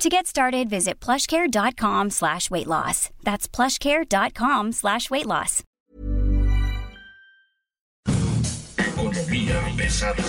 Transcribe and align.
To 0.00 0.08
get 0.08 0.26
started, 0.26 0.70
visit 0.70 0.98
plushcare.com 0.98 2.08
slash 2.08 2.50
weight 2.50 2.66
loss. 2.66 3.10
That's 3.22 3.46
plushcare.com 3.46 4.72
slash 4.72 5.10
weight 5.10 5.26
loss. 5.26 5.62
Economía 8.78 9.60
pesada. 9.76 10.24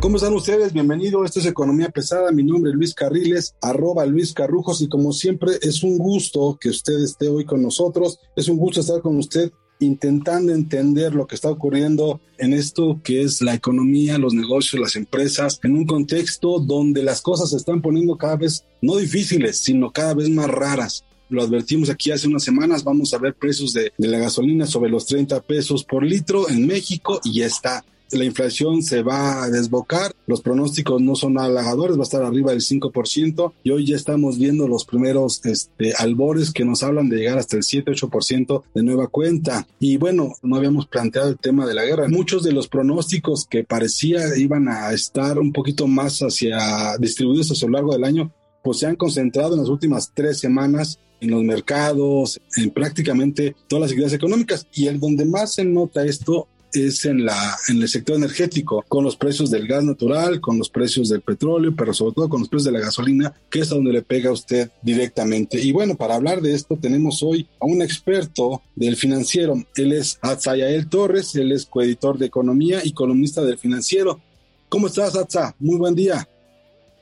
¿Cómo 0.00 0.16
están 0.16 0.34
ustedes? 0.34 0.72
Bienvenido. 0.72 1.24
Esto 1.24 1.38
es 1.38 1.46
Economía 1.46 1.90
Pesada. 1.90 2.32
Mi 2.32 2.42
nombre 2.42 2.72
es 2.72 2.76
Luis 2.76 2.92
Carriles, 2.92 3.54
arroba 3.62 4.04
Luis 4.04 4.32
Carrujos. 4.32 4.82
Y 4.82 4.88
como 4.88 5.12
siempre, 5.12 5.52
es 5.62 5.84
un 5.84 5.96
gusto 5.96 6.58
que 6.60 6.70
usted 6.70 7.04
esté 7.04 7.28
hoy 7.28 7.44
con 7.44 7.62
nosotros. 7.62 8.18
Es 8.34 8.48
un 8.48 8.56
gusto 8.56 8.80
estar 8.80 9.00
con 9.00 9.16
usted 9.16 9.52
intentando 9.84 10.52
entender 10.52 11.14
lo 11.14 11.26
que 11.26 11.34
está 11.34 11.50
ocurriendo 11.50 12.20
en 12.38 12.52
esto 12.52 13.00
que 13.02 13.22
es 13.22 13.40
la 13.40 13.54
economía, 13.54 14.18
los 14.18 14.34
negocios, 14.34 14.80
las 14.80 14.96
empresas, 14.96 15.60
en 15.62 15.76
un 15.76 15.86
contexto 15.86 16.58
donde 16.58 17.02
las 17.02 17.20
cosas 17.20 17.50
se 17.50 17.56
están 17.56 17.80
poniendo 17.80 18.16
cada 18.16 18.36
vez 18.36 18.64
no 18.82 18.96
difíciles, 18.96 19.58
sino 19.58 19.90
cada 19.92 20.14
vez 20.14 20.28
más 20.28 20.48
raras. 20.48 21.04
Lo 21.28 21.42
advertimos 21.42 21.90
aquí 21.90 22.10
hace 22.10 22.28
unas 22.28 22.44
semanas, 22.44 22.84
vamos 22.84 23.14
a 23.14 23.18
ver 23.18 23.34
precios 23.34 23.72
de, 23.72 23.92
la 23.98 24.18
gasolina 24.18 24.66
sobre 24.66 24.90
los 24.90 25.06
30 25.06 25.40
pesos 25.42 25.84
por 25.84 26.04
litro 26.04 26.48
en 26.48 26.66
México 26.66 27.20
y 27.24 27.40
ya 27.40 27.46
está 27.46 27.84
la 28.14 28.24
inflación 28.24 28.82
se 28.82 29.02
va 29.02 29.42
a 29.42 29.50
desbocar, 29.50 30.14
los 30.26 30.40
pronósticos 30.40 31.00
no 31.00 31.14
son 31.16 31.38
halagadores, 31.38 31.96
va 31.96 32.00
a 32.00 32.04
estar 32.04 32.22
arriba 32.22 32.52
del 32.52 32.60
5% 32.60 33.52
y 33.62 33.70
hoy 33.70 33.86
ya 33.86 33.96
estamos 33.96 34.38
viendo 34.38 34.68
los 34.68 34.84
primeros 34.84 35.44
este, 35.44 35.94
albores 35.94 36.52
que 36.52 36.64
nos 36.64 36.82
hablan 36.82 37.08
de 37.08 37.18
llegar 37.18 37.38
hasta 37.38 37.56
el 37.56 37.62
7-8% 37.62 38.62
de 38.74 38.82
nueva 38.82 39.08
cuenta. 39.08 39.66
Y 39.78 39.96
bueno, 39.96 40.34
no 40.42 40.56
habíamos 40.56 40.86
planteado 40.86 41.28
el 41.28 41.38
tema 41.38 41.66
de 41.66 41.74
la 41.74 41.84
guerra. 41.84 42.08
Muchos 42.08 42.42
de 42.42 42.52
los 42.52 42.68
pronósticos 42.68 43.46
que 43.48 43.64
parecía 43.64 44.36
iban 44.36 44.68
a 44.68 44.92
estar 44.92 45.38
un 45.38 45.52
poquito 45.52 45.86
más 45.86 46.20
hacia 46.20 46.96
distribuidos 46.98 47.50
a 47.50 47.66
lo 47.66 47.72
largo 47.72 47.92
del 47.92 48.04
año, 48.04 48.32
pues 48.62 48.78
se 48.78 48.86
han 48.86 48.96
concentrado 48.96 49.54
en 49.54 49.60
las 49.60 49.68
últimas 49.68 50.12
tres 50.14 50.38
semanas 50.38 50.98
en 51.20 51.30
los 51.30 51.42
mercados, 51.42 52.40
en 52.56 52.70
prácticamente 52.70 53.56
todas 53.68 53.82
las 53.82 53.90
actividades 53.90 54.14
económicas. 54.14 54.66
Y 54.74 54.86
el 54.86 55.00
donde 55.00 55.24
más 55.24 55.54
se 55.54 55.64
nota 55.64 56.04
esto 56.04 56.48
es 56.74 57.04
en, 57.04 57.24
la, 57.24 57.56
en 57.68 57.80
el 57.80 57.88
sector 57.88 58.16
energético, 58.16 58.84
con 58.88 59.04
los 59.04 59.16
precios 59.16 59.50
del 59.50 59.66
gas 59.66 59.84
natural, 59.84 60.40
con 60.40 60.58
los 60.58 60.68
precios 60.68 61.08
del 61.08 61.20
petróleo, 61.20 61.74
pero 61.76 61.94
sobre 61.94 62.14
todo 62.14 62.28
con 62.28 62.40
los 62.40 62.48
precios 62.48 62.72
de 62.72 62.78
la 62.78 62.84
gasolina, 62.84 63.32
que 63.50 63.60
es 63.60 63.72
a 63.72 63.76
donde 63.76 63.92
le 63.92 64.02
pega 64.02 64.30
a 64.30 64.32
usted 64.32 64.70
directamente. 64.82 65.60
Y 65.60 65.72
bueno, 65.72 65.94
para 65.94 66.14
hablar 66.14 66.40
de 66.40 66.54
esto 66.54 66.76
tenemos 66.80 67.22
hoy 67.22 67.48
a 67.60 67.66
un 67.66 67.82
experto 67.82 68.62
del 68.74 68.96
financiero. 68.96 69.54
Él 69.76 69.92
es 69.92 70.18
Atzayael 70.20 70.88
Torres, 70.88 71.34
él 71.36 71.52
es 71.52 71.66
coeditor 71.66 72.18
de 72.18 72.26
economía 72.26 72.80
y 72.84 72.92
columnista 72.92 73.42
del 73.42 73.58
financiero. 73.58 74.20
¿Cómo 74.68 74.88
estás, 74.88 75.16
Atza? 75.16 75.54
Muy 75.58 75.76
buen 75.76 75.94
día. 75.94 76.28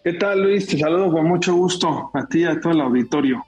¿Qué 0.05 0.15
tal, 0.15 0.43
Luis? 0.43 0.67
Te 0.67 0.79
saludo 0.79 1.13
con 1.13 1.27
mucho 1.27 1.55
gusto 1.55 2.11
a 2.13 2.27
ti 2.27 2.41
y 2.41 2.45
a 2.45 2.61
todo 2.61 2.73
el 2.73 2.81
auditorio. 2.81 3.45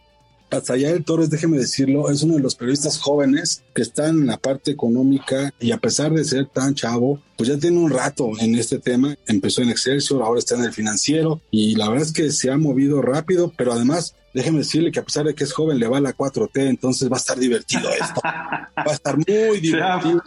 Atzayael 0.56 1.04
Torres, 1.04 1.30
déjeme 1.30 1.58
decirlo, 1.58 2.10
es 2.10 2.22
uno 2.22 2.34
de 2.34 2.40
los 2.40 2.54
periodistas 2.54 2.98
jóvenes 2.98 3.62
que 3.74 3.82
están 3.82 4.20
en 4.20 4.26
la 4.26 4.36
parte 4.36 4.70
económica 4.70 5.52
y 5.60 5.72
a 5.72 5.78
pesar 5.78 6.12
de 6.12 6.24
ser 6.24 6.46
tan 6.46 6.74
chavo, 6.74 7.20
pues 7.36 7.48
ya 7.48 7.58
tiene 7.58 7.78
un 7.78 7.90
rato 7.90 8.30
en 8.38 8.54
este 8.54 8.78
tema. 8.78 9.16
Empezó 9.26 9.62
en 9.62 9.70
Excelsior, 9.70 10.22
ahora 10.22 10.38
está 10.38 10.54
en 10.54 10.64
el 10.64 10.72
financiero 10.72 11.40
y 11.50 11.74
la 11.74 11.88
verdad 11.88 12.06
es 12.06 12.12
que 12.12 12.30
se 12.30 12.50
ha 12.50 12.58
movido 12.58 13.02
rápido, 13.02 13.52
pero 13.56 13.72
además 13.72 14.14
déjeme 14.32 14.58
decirle 14.58 14.90
que 14.90 14.98
a 14.98 15.04
pesar 15.04 15.24
de 15.24 15.34
que 15.34 15.44
es 15.44 15.52
joven 15.52 15.78
le 15.78 15.86
va 15.86 15.98
a 15.98 16.00
la 16.00 16.16
4T, 16.16 16.68
entonces 16.68 17.10
va 17.10 17.16
a 17.16 17.20
estar 17.20 17.38
divertido 17.38 17.88
esto. 17.90 18.20
Va 18.24 18.90
a 18.90 18.92
estar 18.92 19.16
muy 19.16 19.60
divertido. 19.62 20.22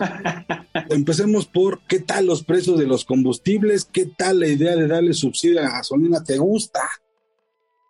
Empecemos 0.89 1.45
por 1.45 1.81
qué 1.87 1.99
tal 1.99 2.25
los 2.25 2.43
precios 2.43 2.79
de 2.79 2.87
los 2.87 3.05
combustibles, 3.05 3.85
qué 3.85 4.05
tal 4.17 4.39
la 4.39 4.47
idea 4.47 4.75
de 4.75 4.87
darle 4.87 5.13
subsidio 5.13 5.59
a 5.59 5.63
la 5.63 5.71
gasolina, 5.71 6.23
¿te 6.23 6.37
gusta? 6.37 6.81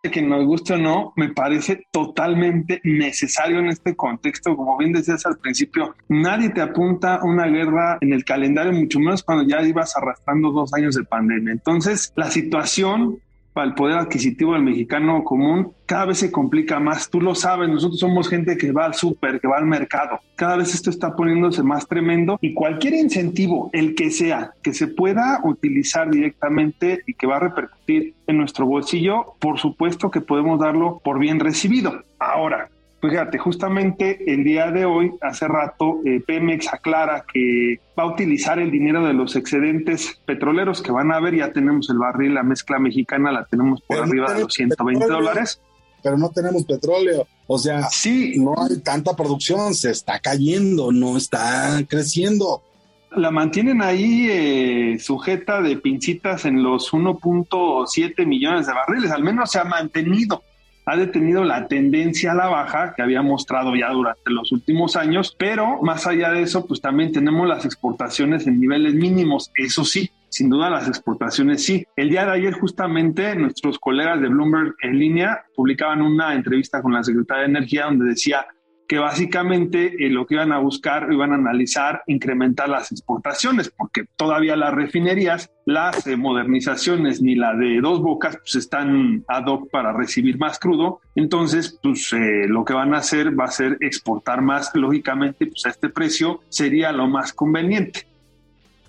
Que 0.04 0.22
nos 0.22 0.46
guste 0.46 0.74
o 0.74 0.78
no, 0.78 1.14
me 1.16 1.30
parece 1.30 1.88
totalmente 1.92 2.80
necesario 2.84 3.60
en 3.60 3.68
este 3.68 3.96
contexto. 3.96 4.56
Como 4.56 4.78
bien 4.78 4.94
decías 4.94 5.26
al 5.26 5.38
principio, 5.38 5.96
nadie 6.08 6.50
te 6.50 6.62
apunta 6.62 7.20
una 7.24 7.48
guerra 7.48 7.98
en 8.02 8.14
el 8.14 8.24
calendario, 8.24 8.72
mucho 8.74 9.00
menos 9.00 9.24
cuando 9.24 9.48
ya 9.48 9.62
ibas 9.62 9.96
arrastrando 9.98 10.52
dos 10.52 10.74
años 10.74 10.96
de 10.96 11.04
pandemia. 11.04 11.52
Entonces, 11.52 12.14
la 12.16 12.30
situación 12.30 13.20
el 13.64 13.74
poder 13.74 13.98
adquisitivo 13.98 14.54
del 14.54 14.64
mexicano 14.64 15.24
común 15.24 15.72
cada 15.86 16.06
vez 16.06 16.20
se 16.20 16.32
complica 16.32 16.80
más. 16.80 17.10
Tú 17.10 17.22
lo 17.22 17.34
sabes, 17.34 17.70
nosotros 17.70 18.00
somos 18.00 18.30
gente 18.30 18.58
que 18.58 18.72
va 18.72 18.86
al 18.86 18.94
súper, 18.94 19.40
que 19.40 19.48
va 19.48 19.58
al 19.58 19.66
mercado. 19.66 20.20
Cada 20.36 20.58
vez 20.58 20.74
esto 20.74 20.90
está 20.90 21.16
poniéndose 21.16 21.64
más 21.64 21.88
tremendo 21.88 22.38
y 22.42 22.54
cualquier 22.54 22.94
incentivo, 22.94 23.70
el 23.74 23.96
que 23.96 24.12
sea, 24.12 24.52
que 24.62 24.74
se 24.74 24.88
pueda 24.88 25.40
utilizar 25.44 26.10
directamente 26.12 27.02
y 27.08 27.14
que 27.14 27.28
va 27.28 27.38
a 27.38 27.42
repercutir 27.42 28.14
en 28.28 28.38
nuestro 28.38 28.66
bolsillo, 28.66 29.34
por 29.40 29.58
supuesto 29.60 30.12
que 30.12 30.22
podemos 30.22 30.60
darlo 30.60 31.00
por 31.04 31.20
bien 31.20 31.40
recibido. 31.40 32.04
Ahora, 32.20 32.70
Fíjate, 33.00 33.38
justamente 33.38 34.34
el 34.34 34.44
día 34.44 34.72
de 34.72 34.86
hoy, 34.86 35.12
hace 35.22 35.48
rato, 35.48 36.00
eh, 36.04 36.20
Pemex 36.26 36.74
aclara 36.74 37.24
que 37.32 37.80
va 37.98 38.04
a 38.04 38.08
utilizar 38.08 38.58
el 38.58 38.72
dinero 38.72 39.06
de 39.06 39.14
los 39.14 39.36
excedentes 39.36 40.20
petroleros 40.26 40.82
que 40.82 40.92
van 40.92 41.12
a 41.12 41.18
haber. 41.18 41.36
Ya 41.36 41.54
tenemos 41.54 41.90
el 41.92 42.00
barril, 42.00 42.34
la 42.34 42.42
mezcla 42.42 42.80
mexicana 42.80 43.32
la 43.32 43.46
tenemos 43.46 43.82
por 43.82 44.00
arriba 44.00 44.34
de 44.34 44.42
los 44.42 44.54
120 44.54 45.06
dólares. 45.06 45.62
Pero 46.02 46.18
no 46.18 46.30
tenemos 46.30 46.66
petróleo. 46.66 47.28
O 47.46 47.60
sea, 47.60 47.84
sí. 47.84 48.34
no 48.38 48.56
hay 48.58 48.80
tanta 48.80 49.16
producción, 49.16 49.76
se 49.76 49.92
está 49.92 50.20
cayendo, 50.20 50.92
no 50.92 51.18
está 51.18 51.80
creciendo. 51.88 52.64
La 53.12 53.30
mantienen 53.30 53.82
ahí 53.84 54.28
eh, 54.30 54.98
sujeta 55.00 55.62
de 55.62 55.78
pincitas 55.78 56.46
en 56.46 56.64
los 56.64 56.92
1.7 56.92 58.26
millones 58.26 58.66
de 58.66 58.74
barriles, 58.74 59.12
al 59.12 59.24
menos 59.24 59.52
se 59.52 59.60
ha 59.60 59.64
mantenido 59.64 60.42
ha 60.88 60.96
detenido 60.96 61.44
la 61.44 61.68
tendencia 61.68 62.32
a 62.32 62.36
la 62.36 62.48
baja 62.48 62.94
que 62.96 63.02
había 63.02 63.22
mostrado 63.22 63.76
ya 63.76 63.92
durante 63.92 64.32
los 64.32 64.54
últimos 64.54 64.96
años, 64.96 65.36
pero 65.38 65.82
más 65.82 66.08
allá 66.08 66.32
de 66.32 66.42
eso, 66.42 66.66
pues 66.66 66.80
también 66.80 67.12
tenemos 67.12 67.46
las 67.46 67.66
exportaciones 67.66 68.48
en 68.48 68.60
niveles 68.60 68.94
mínimos, 68.94 69.52
eso 69.56 69.84
sí. 69.84 70.10
Sin 70.30 70.50
duda 70.50 70.70
las 70.70 70.88
exportaciones 70.88 71.64
sí. 71.64 71.86
El 71.96 72.10
día 72.10 72.26
de 72.26 72.32
ayer 72.32 72.54
justamente 72.54 73.36
nuestros 73.36 73.80
colegas 73.80 74.22
de 74.22 74.30
Bloomberg 74.30 74.76
en 74.82 74.98
línea 74.98 75.44
publicaban 75.56 76.02
una 76.02 76.34
entrevista 76.34 76.82
con 76.82 76.94
la 76.94 77.04
Secretaría 77.04 77.44
de 77.44 77.50
Energía 77.50 77.86
donde 77.86 78.06
decía 78.06 78.46
que 78.88 79.00
básicamente 79.00 80.06
eh, 80.06 80.10
lo 80.10 80.26
que 80.26 80.36
iban 80.36 80.54
a 80.54 80.60
buscar, 80.60 81.12
iban 81.12 81.34
a 81.34 81.36
analizar, 81.36 82.04
incrementar 82.08 82.70
las 82.70 82.92
exportaciones, 82.92 83.70
porque 83.70 84.06
todavía 84.16 84.56
las 84.56 84.74
refinerías, 84.74 85.52
las 85.66 86.08
eh, 86.08 86.16
modernizaciones 86.16 87.22
ni 87.22 87.36
la 87.36 87.54
de 87.54 87.82
dos 87.82 88.02
bocas, 88.02 88.38
pues 88.38 88.56
están 88.56 89.26
ad 89.28 89.46
hoc 89.48 89.70
para 89.70 89.92
recibir 89.92 90.38
más 90.38 90.58
crudo. 90.58 91.02
Entonces, 91.16 91.78
pues 91.84 92.14
eh, 92.14 92.48
lo 92.48 92.64
que 92.64 92.74
van 92.74 92.94
a 92.94 93.00
hacer 93.00 93.38
va 93.38 93.46
a 93.46 93.52
ser 93.52 93.78
exportar 93.82 94.42
más, 94.42 94.72
lógicamente, 94.74 95.48
pues 95.48 95.66
a 95.66 95.70
este 95.70 95.90
precio 95.90 96.40
sería 96.48 96.94
lo 96.94 97.08
más 97.08 97.34
conveniente. 97.34 98.08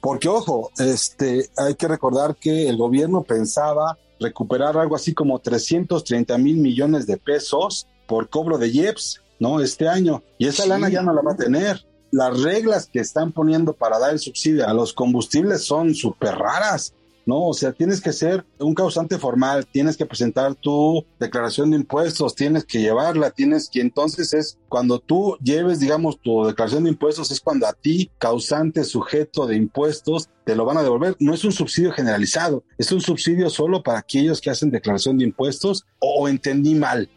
Porque, 0.01 0.29
ojo, 0.29 0.71
este, 0.79 1.49
hay 1.57 1.75
que 1.75 1.89
recordar 1.89 2.37
que 2.37 2.69
el 2.69 2.77
gobierno 2.77 3.25
pensaba 3.25 3.99
recuperar 4.21 4.77
algo 4.77 4.95
así 4.95 5.13
como 5.13 5.41
330 5.41 6.39
mil 6.39 6.57
millones 6.59 7.07
de 7.07 7.17
pesos 7.17 7.89
por 8.07 8.29
cobro 8.29 8.59
de 8.59 8.69
IEPS 8.69 9.23
¿no? 9.39 9.61
Este 9.61 9.89
año. 9.89 10.23
Y 10.39 10.47
esa 10.47 10.67
lana 10.67 10.89
ya 10.89 11.03
no 11.03 11.13
la 11.13 11.23
va 11.23 11.33
a 11.33 11.37
tener. 11.37 11.85
Las 12.11 12.41
reglas 12.41 12.89
que 12.91 13.01
están 13.01 13.33
poniendo 13.33 13.75
para 13.75 13.99
dar 13.99 14.13
el 14.13 14.19
subsidio 14.19 14.67
a 14.67 14.73
los 14.73 14.93
combustibles 14.93 15.65
son 15.65 15.95
súper 15.95 16.35
raras. 16.37 16.95
¿no? 17.29 17.49
O 17.49 17.53
sea, 17.53 17.73
tienes 17.73 18.01
que 18.01 18.15
ser 18.15 18.47
un 18.59 18.75
causante 18.75 19.19
formal, 19.19 19.67
tienes 19.67 19.99
que 19.99 20.07
presentar 20.07 20.55
tu 20.55 21.05
declaración 21.21 21.71
de 21.71 21.77
impuestos, 21.77 22.35
tienes 22.35 22.65
que 22.65 22.81
llevarla, 22.81 23.31
tienes 23.31 23.69
que 23.69 23.83
entonces 23.83 24.33
es 24.33 24.57
cuando 24.71 24.99
tú 24.99 25.37
lleves, 25.43 25.79
digamos, 25.79 26.19
tu 26.23 26.47
declaración 26.47 26.85
de 26.85 26.91
impuestos, 26.91 27.31
es 27.31 27.43
cuando 27.43 27.67
a 27.67 27.75
ti, 27.75 28.11
causante, 28.17 28.83
sujeto 28.83 29.47
de 29.47 29.57
impuestos, 29.57 30.31
te 30.47 30.57
lo 30.57 30.65
van 30.65 30.79
a 30.79 30.83
devolver. 30.83 31.17
No 31.21 31.35
es 31.35 31.45
un 31.45 31.53
subsidio 31.53 31.93
generalizado, 31.93 32.65
es 32.79 32.91
un 32.93 33.03
subsidio 33.03 33.51
solo 33.51 33.83
para 33.83 33.99
aquellos 33.99 34.41
que 34.41 34.49
hacen 34.49 34.71
declaración 34.71 35.19
de 35.19 35.25
impuestos 35.25 35.85
o 36.01 36.31
entendí 36.31 36.77
mal 36.77 37.11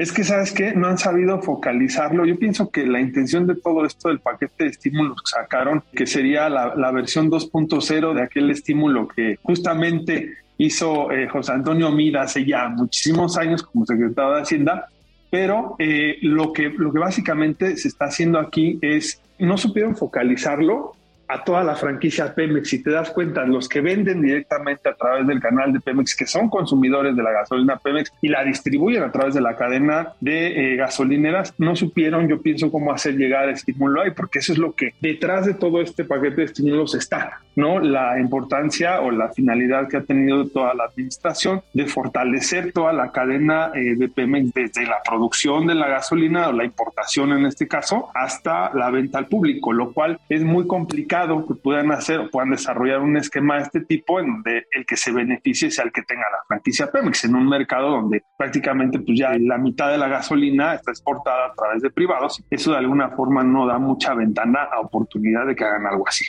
es 0.00 0.12
que, 0.12 0.24
¿sabes 0.24 0.52
qué? 0.52 0.72
No 0.72 0.86
han 0.86 0.96
sabido 0.96 1.42
focalizarlo. 1.42 2.24
Yo 2.24 2.38
pienso 2.38 2.70
que 2.70 2.86
la 2.86 3.02
intención 3.02 3.46
de 3.46 3.54
todo 3.54 3.84
esto 3.84 4.08
del 4.08 4.18
paquete 4.18 4.64
de 4.64 4.70
estímulos 4.70 5.20
que 5.22 5.30
sacaron, 5.30 5.84
que 5.92 6.06
sería 6.06 6.48
la, 6.48 6.90
versión 6.90 7.30
2.0 7.30 8.14
de 8.14 8.22
aquel 8.22 8.50
estímulo 8.50 9.08
que 9.08 9.38
justamente 9.42 10.38
hizo 10.56 11.12
eh, 11.12 11.28
José 11.28 11.52
Antonio 11.52 11.90
Mida 11.90 12.22
hace 12.22 12.46
ya 12.46 12.70
muchísimos 12.70 13.36
años 13.36 13.62
como 13.62 13.84
secretario 13.84 14.36
de 14.36 14.40
Hacienda, 14.40 14.88
pero 15.28 15.76
eh, 15.78 16.16
lo, 16.22 16.54
que, 16.54 16.70
lo 16.70 16.94
que 16.94 16.98
básicamente 16.98 17.76
se 17.76 17.88
está 17.88 18.06
haciendo 18.06 18.38
aquí 18.38 18.78
es, 18.80 19.20
no 19.38 19.58
supieron 19.58 19.96
focalizarlo 19.96 20.96
a 21.30 21.44
toda 21.44 21.62
la 21.62 21.76
franquicia 21.76 22.34
Pemex. 22.34 22.68
Si 22.68 22.82
te 22.82 22.90
das 22.90 23.10
cuenta, 23.10 23.44
los 23.44 23.68
que 23.68 23.80
venden 23.80 24.20
directamente 24.20 24.88
a 24.88 24.94
través 24.94 25.26
del 25.26 25.40
canal 25.40 25.72
de 25.72 25.80
Pemex, 25.80 26.16
que 26.16 26.26
son 26.26 26.48
consumidores 26.48 27.14
de 27.14 27.22
la 27.22 27.30
gasolina 27.30 27.76
Pemex 27.76 28.12
y 28.20 28.28
la 28.28 28.44
distribuyen 28.44 29.04
a 29.04 29.12
través 29.12 29.34
de 29.34 29.40
la 29.40 29.56
cadena 29.56 30.12
de 30.20 30.72
eh, 30.72 30.76
gasolineras, 30.76 31.54
no 31.58 31.76
supieron, 31.76 32.28
yo 32.28 32.42
pienso, 32.42 32.70
cómo 32.70 32.92
hacer 32.92 33.14
llegar 33.16 33.48
estímulo 33.48 34.02
ahí, 34.02 34.10
porque 34.10 34.40
eso 34.40 34.52
es 34.52 34.58
lo 34.58 34.74
que 34.74 34.94
detrás 35.00 35.46
de 35.46 35.54
todo 35.54 35.80
este 35.80 36.04
paquete 36.04 36.36
de 36.36 36.44
estímulos 36.44 36.94
está, 36.94 37.40
¿no? 37.54 37.78
La 37.78 38.18
importancia 38.18 39.00
o 39.00 39.10
la 39.10 39.28
finalidad 39.28 39.88
que 39.88 39.98
ha 39.98 40.02
tenido 40.02 40.48
toda 40.48 40.74
la 40.74 40.84
administración 40.84 41.62
de 41.72 41.86
fortalecer 41.86 42.72
toda 42.72 42.92
la 42.92 43.12
cadena 43.12 43.70
eh, 43.74 43.94
de 43.96 44.08
Pemex 44.08 44.52
desde 44.52 44.84
la 44.84 44.98
producción 45.04 45.66
de 45.66 45.74
la 45.74 45.88
gasolina 45.88 46.48
o 46.48 46.52
la 46.52 46.64
importación 46.64 47.32
en 47.32 47.46
este 47.46 47.68
caso 47.68 48.08
hasta 48.14 48.74
la 48.74 48.90
venta 48.90 49.18
al 49.18 49.26
público, 49.26 49.72
lo 49.72 49.92
cual 49.92 50.18
es 50.28 50.42
muy 50.42 50.66
complicado 50.66 51.19
que 51.46 51.54
puedan 51.54 51.90
hacer 51.92 52.20
o 52.20 52.30
puedan 52.30 52.50
desarrollar 52.50 53.00
un 53.00 53.16
esquema 53.16 53.56
de 53.56 53.62
este 53.62 53.80
tipo 53.80 54.20
en 54.20 54.26
donde 54.26 54.66
el 54.72 54.86
que 54.86 54.96
se 54.96 55.12
beneficie 55.12 55.70
sea 55.70 55.84
el 55.84 55.92
que 55.92 56.02
tenga 56.02 56.22
la 56.22 56.38
franquicia 56.46 56.90
Pemex 56.90 57.24
en 57.24 57.34
un 57.34 57.48
mercado 57.48 57.90
donde 57.90 58.22
prácticamente 58.36 58.98
pues 58.98 59.18
ya 59.18 59.36
la 59.38 59.58
mitad 59.58 59.90
de 59.90 59.98
la 59.98 60.08
gasolina 60.08 60.74
está 60.74 60.90
exportada 60.90 61.46
a 61.46 61.54
través 61.54 61.82
de 61.82 61.90
privados. 61.90 62.42
Eso 62.50 62.72
de 62.72 62.78
alguna 62.78 63.10
forma 63.10 63.42
no 63.42 63.66
da 63.66 63.78
mucha 63.78 64.14
ventana 64.14 64.68
a 64.72 64.80
oportunidad 64.80 65.46
de 65.46 65.54
que 65.54 65.64
hagan 65.64 65.86
algo 65.86 66.06
así. 66.08 66.24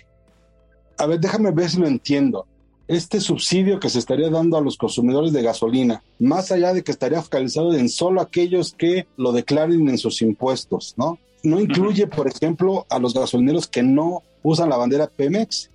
A 0.98 1.06
ver, 1.06 1.20
déjame 1.20 1.52
ver 1.52 1.70
si 1.70 1.80
lo 1.80 1.88
entiendo 1.88 2.46
este 2.92 3.22
subsidio 3.22 3.80
que 3.80 3.90
se 3.90 4.00
estaría 4.00 4.30
dando 4.30 4.58
a 4.58 4.62
los 4.62 4.76
consumidores 4.76 5.32
de 5.32 5.42
gasolina, 5.42 6.04
más 6.20 6.52
allá 6.52 6.74
de 6.74 6.84
que 6.84 6.92
estaría 6.92 7.22
focalizado 7.22 7.74
en 7.74 7.88
solo 7.88 8.20
aquellos 8.20 8.74
que 8.74 9.08
lo 9.16 9.32
declaren 9.32 9.88
en 9.88 9.98
sus 9.98 10.22
impuestos, 10.22 10.94
¿no? 10.98 11.18
No 11.42 11.62
incluye, 11.62 12.06
por 12.08 12.28
ejemplo, 12.28 12.86
a 12.90 13.00
los 13.00 13.14
gasolineros 13.14 13.68
que 13.68 13.82
no 13.82 14.24
usan 14.44 14.70
la 14.70 14.78
bandera 14.78 15.08
Pemex. 15.08 15.70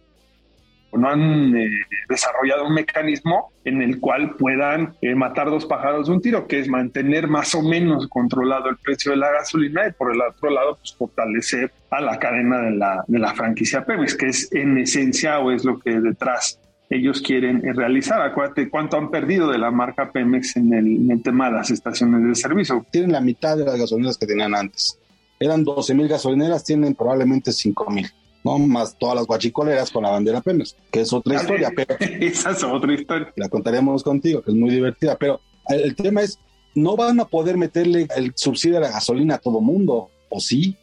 No 0.92 1.10
han 1.10 1.54
eh, 1.54 1.68
desarrollado 2.08 2.66
un 2.66 2.72
mecanismo 2.74 3.52
en 3.64 3.82
el 3.82 4.00
cual 4.00 4.36
puedan 4.36 4.94
eh, 5.02 5.14
matar 5.14 5.50
dos 5.50 5.66
pájaros 5.66 6.06
de 6.06 6.14
un 6.14 6.22
tiro, 6.22 6.46
que 6.46 6.58
es 6.58 6.68
mantener 6.68 7.28
más 7.28 7.54
o 7.54 7.62
menos 7.62 8.06
controlado 8.08 8.70
el 8.70 8.78
precio 8.78 9.10
de 9.10 9.18
la 9.18 9.30
gasolina 9.30 9.86
y 9.86 9.92
por 9.92 10.14
el 10.14 10.20
otro 10.22 10.48
lado, 10.48 10.76
pues 10.76 10.94
fortalecer 10.94 11.70
a 11.90 12.00
la 12.00 12.18
cadena 12.18 12.60
de 12.62 12.70
la, 12.70 13.04
de 13.06 13.18
la 13.18 13.34
franquicia 13.34 13.84
Pemex, 13.84 14.14
que 14.14 14.28
es 14.28 14.50
en 14.52 14.78
esencia 14.78 15.38
o 15.40 15.50
es 15.50 15.64
lo 15.64 15.78
que 15.78 16.00
detrás 16.00 16.60
ellos 16.88 17.20
quieren 17.20 17.66
eh, 17.66 17.72
realizar. 17.72 18.22
Acuérdate 18.22 18.70
cuánto 18.70 18.96
han 18.96 19.10
perdido 19.10 19.50
de 19.50 19.58
la 19.58 19.70
marca 19.70 20.12
Pemex 20.12 20.56
en 20.56 20.72
el, 20.72 20.86
en 20.86 21.10
el 21.10 21.22
tema 21.22 21.50
de 21.50 21.56
las 21.56 21.70
estaciones 21.70 22.26
de 22.26 22.34
servicio. 22.34 22.86
Tienen 22.90 23.12
la 23.12 23.20
mitad 23.20 23.56
de 23.56 23.64
las 23.64 23.76
gasolineras 23.78 24.16
que 24.16 24.26
tenían 24.26 24.54
antes. 24.54 24.98
Eran 25.38 25.64
12 25.64 25.94
mil 25.94 26.08
gasolineras, 26.08 26.64
tienen 26.64 26.94
probablemente 26.94 27.52
5 27.52 27.90
mil. 27.90 28.10
¿No? 28.46 28.58
Más 28.60 28.96
todas 28.96 29.16
las 29.16 29.26
guachicoleras 29.26 29.90
con 29.90 30.04
la 30.04 30.10
bandera 30.10 30.40
Pemex, 30.40 30.76
que 30.92 31.00
es 31.00 31.12
otra 31.12 31.34
historia, 31.34 31.70
pero... 31.74 31.96
Esa 32.20 32.50
es 32.52 32.62
otra 32.62 32.94
historia. 32.94 33.32
La 33.34 33.48
contaremos 33.48 34.04
contigo, 34.04 34.40
que 34.40 34.52
es 34.52 34.56
muy 34.56 34.70
divertida, 34.70 35.16
pero 35.18 35.40
el 35.68 35.96
tema 35.96 36.22
es, 36.22 36.38
no 36.76 36.96
van 36.96 37.18
a 37.18 37.24
poder 37.24 37.56
meterle 37.56 38.06
el 38.16 38.32
subsidio 38.36 38.78
a 38.78 38.82
la 38.82 38.90
gasolina 38.90 39.34
a 39.34 39.38
todo 39.38 39.60
mundo, 39.60 40.10
¿o 40.28 40.38
sí? 40.38 40.76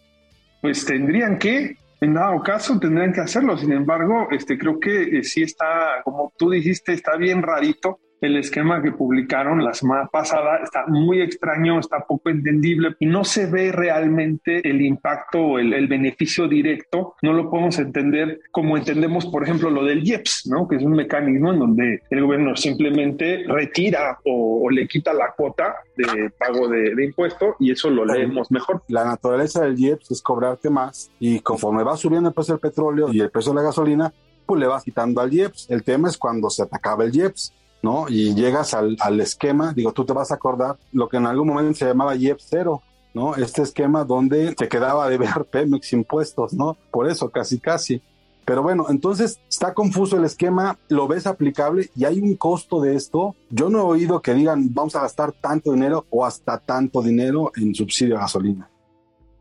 Pues 0.61 0.85
tendrían 0.85 1.39
que, 1.39 1.77
en 2.01 2.13
dado 2.13 2.43
caso 2.43 2.77
tendrían 2.79 3.13
que 3.13 3.21
hacerlo, 3.21 3.57
sin 3.57 3.71
embargo, 3.71 4.27
este, 4.31 4.57
creo 4.57 4.77
que 4.77 5.19
eh, 5.19 5.23
sí 5.23 5.43
está, 5.43 6.01
como 6.03 6.33
tú 6.37 6.49
dijiste, 6.49 6.91
está 6.91 7.15
bien 7.15 7.41
rarito 7.41 7.99
el 8.23 8.37
esquema 8.37 8.81
que 8.81 8.93
publicaron 8.93 9.63
la 9.63 9.73
semana 9.73 10.07
pasada 10.07 10.61
está 10.63 10.85
muy 10.87 11.21
extraño, 11.21 11.77
está 11.77 12.05
poco 12.07 12.29
entendible 12.29 12.95
y 12.99 13.05
no 13.05 13.25
se 13.25 13.47
ve 13.47 13.73
realmente 13.73 14.67
el 14.67 14.81
impacto 14.81 15.39
o 15.39 15.59
el, 15.59 15.83
beneficio 15.87 16.47
directo. 16.47 17.15
No 17.21 17.33
lo 17.33 17.49
podemos 17.49 17.77
entender 17.79 18.39
como 18.51 18.77
entendemos, 18.77 19.25
por 19.25 19.43
ejemplo, 19.43 19.69
lo 19.69 19.83
del 19.83 20.07
IEPS, 20.07 20.47
¿no? 20.47 20.67
que 20.69 20.77
es 20.77 20.83
un 20.83 20.93
mecanismo 20.93 21.51
en 21.51 21.59
donde 21.59 22.01
el 22.09 22.21
gobierno 22.21 22.55
simplemente 22.55 23.43
retira 23.45 24.19
o, 24.23 24.69
le 24.71 24.87
quita 24.87 25.13
la 25.13 25.33
cuota 25.35 25.75
de 25.97 26.29
pago 26.29 26.69
de, 26.69 26.95
de 26.95 27.05
impuesto 27.05 27.57
y 27.59 27.71
eso 27.71 27.89
lo 27.89 28.05
leemos 28.05 28.49
mejor. 28.49 28.81
La 28.87 29.03
naturaleza 29.03 29.65
del 29.65 29.77
IEPS 29.77 30.11
es 30.11 30.21
cobrarte 30.21 30.69
más 30.69 31.11
y 31.19 31.41
conforme 31.41 31.83
va 31.83 31.97
subiendo 31.97 32.29
el 32.29 32.35
precio 32.35 32.53
del 32.53 32.61
petróleo 32.61 33.11
y 33.11 33.19
el 33.19 33.29
precio 33.29 33.51
de 33.51 33.57
la 33.57 33.63
gasolina, 33.63 34.13
pues 34.45 34.59
le 34.61 34.67
vas 34.67 34.83
quitando 34.83 35.19
al 35.19 35.33
IEPS. 35.33 35.69
El 35.69 35.83
tema 35.83 36.07
es 36.07 36.17
cuando 36.17 36.49
se 36.49 36.65
te 36.65 36.75
acaba 36.75 37.03
el 37.03 37.13
IEPS 37.13 37.53
¿no? 37.83 38.05
Y 38.09 38.33
llegas 38.33 38.73
al, 38.73 38.97
al, 38.99 39.19
esquema, 39.19 39.73
digo, 39.73 39.91
tú 39.91 40.05
te 40.05 40.13
vas 40.13 40.31
a 40.31 40.35
acordar 40.35 40.77
lo 40.93 41.07
que 41.09 41.17
en 41.17 41.27
algún 41.27 41.49
momento 41.49 41.77
se 41.77 41.85
llamaba 41.85 42.15
IEP 42.15 42.39
cero, 42.39 42.81
¿no? 43.13 43.35
Este 43.35 43.61
esquema 43.61 44.05
donde 44.05 44.55
se 44.57 44.67
quedaba 44.67 45.07
de 45.09 45.17
ver 45.19 45.45
Pemex 45.51 45.93
impuestos, 45.93 46.53
¿no? 46.53 46.77
Por 46.89 47.07
eso, 47.07 47.29
casi, 47.29 47.59
casi. 47.59 48.01
Pero 48.45 48.63
bueno, 48.63 48.87
entonces 48.89 49.39
está 49.47 49.73
confuso 49.73 50.17
el 50.17 50.25
esquema, 50.25 50.77
lo 50.89 51.07
ves 51.07 51.27
aplicable 51.27 51.89
y 51.95 52.05
hay 52.05 52.19
un 52.19 52.35
costo 52.35 52.81
de 52.81 52.95
esto. 52.95 53.35
Yo 53.49 53.69
no 53.69 53.79
he 53.79 53.83
oído 53.83 54.21
que 54.21 54.33
digan 54.33 54.73
vamos 54.73 54.95
a 54.95 55.01
gastar 55.01 55.31
tanto 55.33 55.71
dinero 55.71 56.05
o 56.09 56.25
hasta 56.25 56.57
tanto 56.57 57.01
dinero 57.01 57.51
en 57.55 57.75
subsidio 57.75 58.17
a 58.17 58.21
gasolina. 58.21 58.69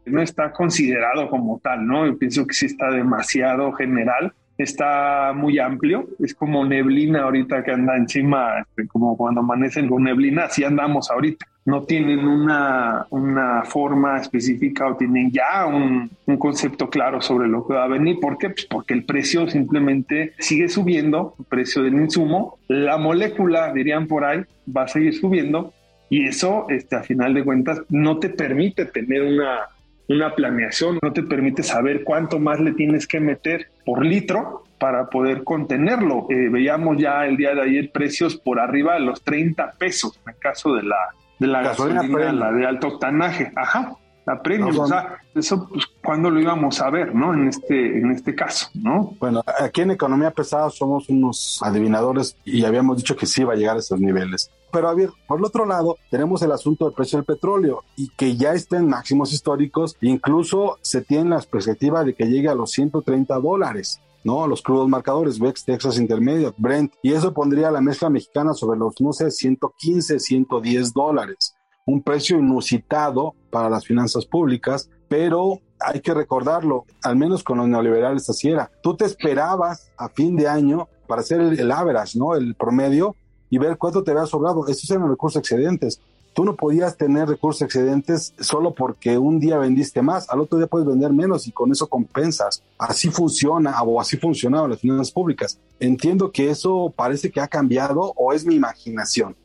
No 0.04 0.20
está 0.20 0.52
considerado 0.52 1.28
como 1.30 1.60
tal, 1.62 1.86
¿no? 1.86 2.06
Yo 2.06 2.18
pienso 2.18 2.46
que 2.46 2.54
sí 2.54 2.66
está 2.66 2.90
demasiado 2.90 3.72
general 3.72 4.34
está 4.62 5.32
muy 5.34 5.58
amplio, 5.58 6.08
es 6.18 6.34
como 6.34 6.64
neblina 6.64 7.22
ahorita 7.22 7.62
que 7.62 7.72
anda 7.72 7.96
encima, 7.96 8.60
este, 8.60 8.86
como 8.86 9.16
cuando 9.16 9.40
amanecen 9.40 9.88
con 9.88 10.04
neblina, 10.04 10.44
así 10.44 10.64
andamos 10.64 11.10
ahorita. 11.10 11.46
No 11.64 11.82
tienen 11.82 12.26
una, 12.26 13.06
una 13.10 13.62
forma 13.62 14.18
específica 14.18 14.88
o 14.88 14.96
tienen 14.96 15.30
ya 15.30 15.66
un, 15.66 16.10
un, 16.26 16.36
concepto 16.36 16.90
claro 16.90 17.20
sobre 17.20 17.46
lo 17.46 17.66
que 17.66 17.74
va 17.74 17.84
a 17.84 17.88
venir. 17.88 18.18
¿Por 18.20 18.36
qué? 18.36 18.50
Pues 18.50 18.66
porque 18.66 18.94
el 18.94 19.04
precio 19.04 19.48
simplemente 19.48 20.32
sigue 20.38 20.68
subiendo, 20.68 21.34
el 21.38 21.44
precio 21.44 21.84
del 21.84 21.94
insumo, 21.94 22.58
la 22.66 22.98
molécula, 22.98 23.72
dirían 23.72 24.08
por 24.08 24.24
ahí, 24.24 24.42
va 24.76 24.84
a 24.84 24.88
seguir 24.88 25.14
subiendo 25.14 25.72
y 26.10 26.26
eso, 26.26 26.66
este, 26.68 26.96
a 26.96 27.02
final 27.02 27.32
de 27.32 27.44
cuentas, 27.44 27.82
no 27.88 28.18
te 28.18 28.28
permite 28.28 28.84
tener 28.86 29.22
una 29.22 29.68
una 30.08 30.34
planeación, 30.34 30.98
no 31.02 31.12
te 31.12 31.22
permite 31.22 31.62
saber 31.62 32.04
cuánto 32.04 32.38
más 32.38 32.60
le 32.60 32.72
tienes 32.72 33.06
que 33.06 33.20
meter 33.20 33.68
por 33.84 34.04
litro 34.04 34.64
para 34.78 35.08
poder 35.08 35.44
contenerlo. 35.44 36.26
Eh, 36.28 36.48
veíamos 36.50 36.96
ya 36.98 37.24
el 37.24 37.36
día 37.36 37.54
de 37.54 37.62
ayer 37.62 37.92
precios 37.92 38.36
por 38.36 38.58
arriba 38.58 38.94
de 38.94 39.00
los 39.00 39.22
30 39.22 39.72
pesos 39.78 40.18
en 40.24 40.34
el 40.34 40.38
caso 40.40 40.74
de 40.74 40.82
la, 40.82 40.96
de 41.38 41.46
la 41.46 41.62
gasolina, 41.62 42.32
la 42.32 42.52
de 42.52 42.66
alto 42.66 42.88
octanaje. 42.88 43.52
Ajá, 43.54 43.96
la 44.26 44.42
premium. 44.42 44.78
o 44.78 44.86
sea, 44.86 45.18
eso, 45.34 45.68
pues, 45.68 45.86
¿cuándo 46.02 46.30
lo 46.30 46.40
íbamos 46.40 46.80
a 46.80 46.90
ver, 46.90 47.14
no? 47.14 47.32
En 47.34 47.48
este, 47.48 47.98
en 47.98 48.10
este 48.10 48.34
caso, 48.34 48.68
¿no? 48.74 49.14
Bueno, 49.18 49.42
aquí 49.60 49.82
en 49.82 49.92
Economía 49.92 50.30
Pesada 50.30 50.70
somos 50.70 51.08
unos 51.08 51.60
adivinadores 51.62 52.36
y 52.44 52.64
habíamos 52.64 52.98
dicho 52.98 53.16
que 53.16 53.26
sí 53.26 53.42
iba 53.42 53.52
a 53.52 53.56
llegar 53.56 53.76
a 53.76 53.80
esos 53.80 54.00
niveles. 54.00 54.50
Pero 54.72 54.88
a 54.88 54.94
ver, 54.94 55.10
por 55.28 55.38
el 55.38 55.44
otro 55.44 55.66
lado, 55.66 55.96
tenemos 56.10 56.42
el 56.42 56.52
asunto 56.52 56.86
del 56.86 56.94
precio 56.94 57.18
del 57.18 57.26
petróleo 57.26 57.84
y 57.96 58.08
que 58.16 58.36
ya 58.36 58.52
está 58.54 58.78
en 58.78 58.88
máximos 58.88 59.32
históricos, 59.32 59.96
incluso 60.00 60.78
se 60.80 61.02
tiene 61.02 61.30
la 61.30 61.40
perspectiva 61.40 62.04
de 62.04 62.14
que 62.14 62.26
llegue 62.26 62.48
a 62.48 62.54
los 62.54 62.70
130 62.72 63.38
dólares. 63.38 64.00
¿no? 64.24 64.46
Los 64.46 64.62
crudos 64.62 64.88
marcadores, 64.88 65.38
VEX, 65.38 65.64
Texas 65.64 65.98
Intermediate, 65.98 66.54
Brent, 66.56 66.92
y 67.02 67.12
eso 67.12 67.34
pondría 67.34 67.70
la 67.72 67.80
mezcla 67.80 68.08
mexicana 68.08 68.54
sobre 68.54 68.78
los, 68.78 69.00
no 69.00 69.12
sé, 69.12 69.30
115, 69.30 70.20
110 70.20 70.92
dólares 70.92 71.56
un 71.86 72.02
precio 72.02 72.38
inusitado 72.38 73.34
para 73.50 73.68
las 73.68 73.86
finanzas 73.86 74.26
públicas, 74.26 74.88
pero 75.08 75.60
hay 75.80 76.00
que 76.00 76.14
recordarlo, 76.14 76.84
al 77.02 77.16
menos 77.16 77.42
con 77.42 77.58
los 77.58 77.68
neoliberales 77.68 78.28
así 78.30 78.50
era. 78.50 78.70
Tú 78.82 78.96
te 78.96 79.04
esperabas 79.04 79.90
a 79.96 80.08
fin 80.08 80.36
de 80.36 80.48
año 80.48 80.88
para 81.06 81.22
hacer 81.22 81.40
el, 81.40 81.70
average, 81.72 82.18
¿no? 82.18 82.34
El 82.34 82.54
promedio 82.54 83.16
y 83.52 83.58
ver 83.58 83.76
cuánto 83.76 84.02
te 84.02 84.10
había 84.10 84.24
sobrado. 84.24 84.66
Estos 84.66 84.90
eran 84.90 85.10
recursos 85.10 85.38
excedentes. 85.38 86.00
Tú 86.32 86.42
no 86.42 86.56
podías 86.56 86.96
tener 86.96 87.28
recursos 87.28 87.60
excedentes 87.60 88.32
solo 88.40 88.72
porque 88.72 89.18
un 89.18 89.38
día 89.38 89.58
vendiste 89.58 90.00
más, 90.00 90.30
al 90.30 90.40
otro 90.40 90.56
día 90.56 90.66
puedes 90.66 90.88
vender 90.88 91.12
menos 91.12 91.46
y 91.46 91.52
con 91.52 91.70
eso 91.70 91.86
compensas. 91.86 92.62
Así 92.78 93.10
funciona 93.10 93.82
o 93.82 94.00
así 94.00 94.16
funcionaban 94.16 94.70
las 94.70 94.80
finanzas 94.80 95.10
públicas. 95.10 95.58
Entiendo 95.78 96.32
que 96.32 96.48
eso 96.48 96.94
parece 96.96 97.30
que 97.30 97.42
ha 97.42 97.46
cambiado 97.46 98.14
o 98.16 98.32
es 98.32 98.46
mi 98.46 98.54
imaginación 98.54 99.36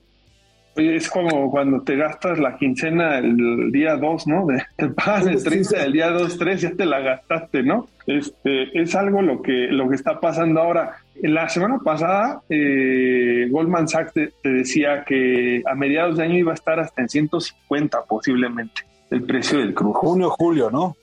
es 0.78 1.10
como 1.10 1.50
cuando 1.50 1.82
te 1.82 1.96
gastas 1.96 2.40
la 2.40 2.56
quincena 2.58 3.18
el 3.18 3.72
día 3.72 3.96
2, 3.96 4.28
¿no? 4.28 4.46
De, 4.46 4.64
te 4.76 4.90
pagan 4.90 5.30
el 5.30 5.44
30 5.44 5.80
del 5.80 5.94
día 5.94 6.10
2, 6.10 6.38
3, 6.38 6.62
ya 6.62 6.72
te 6.72 6.86
la 6.86 7.00
gastaste, 7.00 7.64
¿no? 7.64 7.88
Este, 8.06 8.80
es 8.80 8.96
algo 8.96 9.22
lo 9.22 9.42
que, 9.42 9.68
lo 9.70 9.90
que 9.90 9.96
está 9.96 10.20
pasando 10.20 10.62
ahora. 10.62 10.98
La 11.22 11.50
semana 11.50 11.80
pasada, 11.84 12.42
eh, 12.50 13.48
Goldman 13.50 13.88
Sachs 13.88 14.14
te, 14.14 14.32
decía 14.44 15.04
que 15.04 15.64
a 15.66 15.76
mediados 15.76 16.18
de 16.18 16.24
año 16.24 16.38
iba 16.38 16.52
a 16.52 16.56
estar 16.56 16.80
hasta 16.80 17.02
en 17.02 17.10
150 17.10 18.04
posiblemente 18.04 18.82
el 19.10 19.24
precio 19.24 19.60
del 19.60 19.74
crudo. 19.74 19.94
Junio, 19.94 20.30
julio, 20.30 20.70
¿no? 20.70 20.96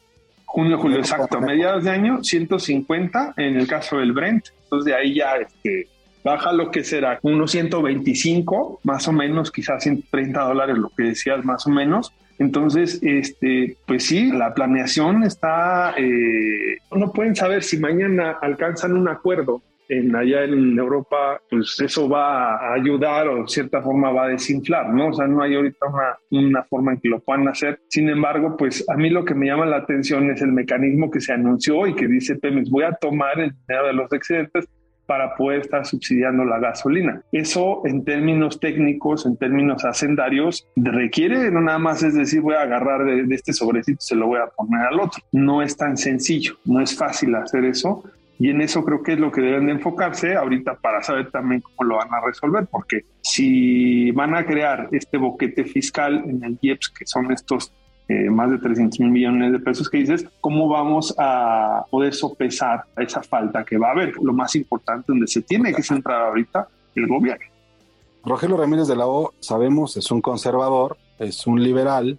Junio, 0.45 0.78
julio, 0.78 0.99
exacto. 0.99 1.38
A 1.38 1.40
mediados 1.40 1.85
de 1.85 1.90
año, 1.90 2.23
150 2.23 3.35
en 3.37 3.57
el 3.57 3.66
caso 3.66 3.99
del 3.99 4.12
Brent. 4.12 4.47
Entonces 4.64 4.85
de 4.85 4.95
ahí 4.95 5.14
ya 5.14 5.37
este, 5.37 5.88
baja 6.25 6.52
lo 6.52 6.71
que 6.71 6.83
será 6.83 7.19
unos 7.23 7.52
125, 7.52 8.81
más 8.83 9.07
o 9.07 9.12
menos, 9.12 9.52
quizás 9.52 9.83
130 9.83 10.40
dólares, 10.40 10.78
lo 10.78 10.88
que 10.88 11.04
decías 11.04 11.45
más 11.45 11.66
o 11.66 11.71
menos. 11.71 12.12
Entonces, 12.38 12.99
este, 13.02 13.76
pues 13.87 14.07
sí, 14.07 14.33
la 14.33 14.54
planeación 14.54 15.23
está, 15.23 15.95
eh, 15.97 16.78
no 16.90 17.12
pueden 17.12 17.37
saber 17.37 17.62
si 17.62 17.78
mañana 17.78 18.38
alcanzan 18.40 18.97
un 18.97 19.09
acuerdo 19.09 19.62
en 19.88 20.16
allá 20.16 20.45
en 20.45 20.78
Europa, 20.78 21.40
pues 21.50 21.78
eso 21.78 22.09
va 22.09 22.54
a 22.54 22.75
ayudar 22.75 23.28
o 23.28 23.43
de 23.43 23.49
cierta 23.49 23.83
forma 23.83 24.11
va 24.11 24.25
a 24.25 24.28
desinflar, 24.28 24.88
¿no? 24.88 25.09
O 25.09 25.12
sea, 25.12 25.26
no 25.26 25.43
hay 25.43 25.54
ahorita 25.54 25.87
una, 25.87 26.16
una 26.31 26.62
forma 26.64 26.93
en 26.93 27.00
que 27.00 27.11
lo 27.11 27.21
puedan 27.21 27.47
hacer. 27.49 27.81
Sin 27.88 28.09
embargo, 28.09 28.57
pues 28.57 28.88
a 28.88 28.95
mí 28.95 29.11
lo 29.11 29.26
que 29.26 29.35
me 29.35 29.47
llama 29.47 29.66
la 29.66 29.76
atención 29.76 30.31
es 30.31 30.40
el 30.40 30.52
mecanismo 30.52 31.11
que 31.11 31.21
se 31.21 31.35
anunció 31.35 31.87
y 31.87 31.95
que 31.95 32.09
dice 32.09 32.37
Pemex, 32.37 32.71
voy 32.71 32.85
a 32.85 32.93
tomar 32.93 33.38
el 33.38 33.52
dinero 33.66 33.87
de 33.88 33.93
los 33.93 34.11
excedentes 34.11 34.66
para 35.06 35.34
poder 35.34 35.61
estar 35.61 35.84
subsidiando 35.84 36.44
la 36.44 36.58
gasolina. 36.58 37.23
Eso 37.32 37.82
en 37.84 38.04
términos 38.04 38.61
técnicos, 38.61 39.26
en 39.26 39.37
términos 39.37 39.84
hacendarios, 39.84 40.66
requiere 40.76 41.50
no 41.50 41.61
nada 41.61 41.78
más 41.78 42.02
es 42.02 42.14
decir 42.14 42.40
voy 42.40 42.54
a 42.54 42.62
agarrar 42.62 43.04
de, 43.04 43.25
de 43.25 43.34
este 43.34 43.52
sobrecito 43.52 43.99
y 44.00 44.06
se 44.06 44.16
lo 44.16 44.26
voy 44.26 44.40
a 44.40 44.46
poner 44.46 44.87
al 44.87 45.00
otro. 45.00 45.23
No 45.32 45.62
es 45.62 45.76
tan 45.76 45.96
sencillo, 45.96 46.56
no 46.64 46.80
es 46.80 46.96
fácil 46.96 47.34
hacer 47.34 47.64
eso 47.64 48.02
y 48.38 48.50
en 48.50 48.61
eso 48.61 48.84
creo 48.84 49.02
que 49.02 49.12
es 49.12 49.20
lo 49.20 49.30
que 49.30 49.40
deben 49.40 49.66
de 49.66 49.73
enfocarse 49.73 50.34
ahorita 50.34 50.75
para 50.76 51.02
saber 51.02 51.30
también 51.30 51.61
cómo 51.61 51.88
lo 51.88 51.96
van 51.96 52.12
a 52.12 52.20
resolver, 52.20 52.66
porque 52.70 53.02
si 53.23 54.11
van 54.11 54.34
a 54.34 54.44
crear 54.44 54.88
este 54.92 55.18
boquete 55.18 55.64
fiscal 55.64 56.25
en 56.26 56.42
el 56.42 56.58
IEPS, 56.61 56.90
que 56.90 57.06
son 57.06 57.30
estos 57.30 57.73
eh, 58.08 58.28
más 58.30 58.50
de 58.50 58.58
300 58.58 59.00
mil 59.00 59.11
millones 59.11 59.52
de 59.52 59.58
pesos 59.58 59.88
que 59.88 59.99
dices, 59.99 60.26
¿cómo 60.40 60.68
vamos 60.68 61.14
a 61.18 61.84
poder 61.90 62.14
sopesar 62.14 62.84
esa 62.96 63.23
falta 63.23 63.64
que 63.64 63.78
va 63.78 63.88
a 63.88 63.92
haber? 63.92 64.12
Lo 64.23 64.32
más 64.32 64.54
importante 64.56 65.06
donde 65.08 65.26
se 65.26 65.42
tiene 65.42 65.73
que 65.73 65.82
centrar 65.82 66.23
ahorita 66.23 66.68
el 66.94 67.06
gobierno. 67.06 67.46
Rogelio 68.25 68.56
Ramírez 68.56 68.88
de 68.88 68.96
la 68.96 69.06
O, 69.06 69.32
sabemos, 69.40 69.96
es 69.96 70.11
un 70.11 70.20
conservador, 70.20 70.96
es 71.18 71.46
un 71.46 71.62
liberal, 71.62 72.18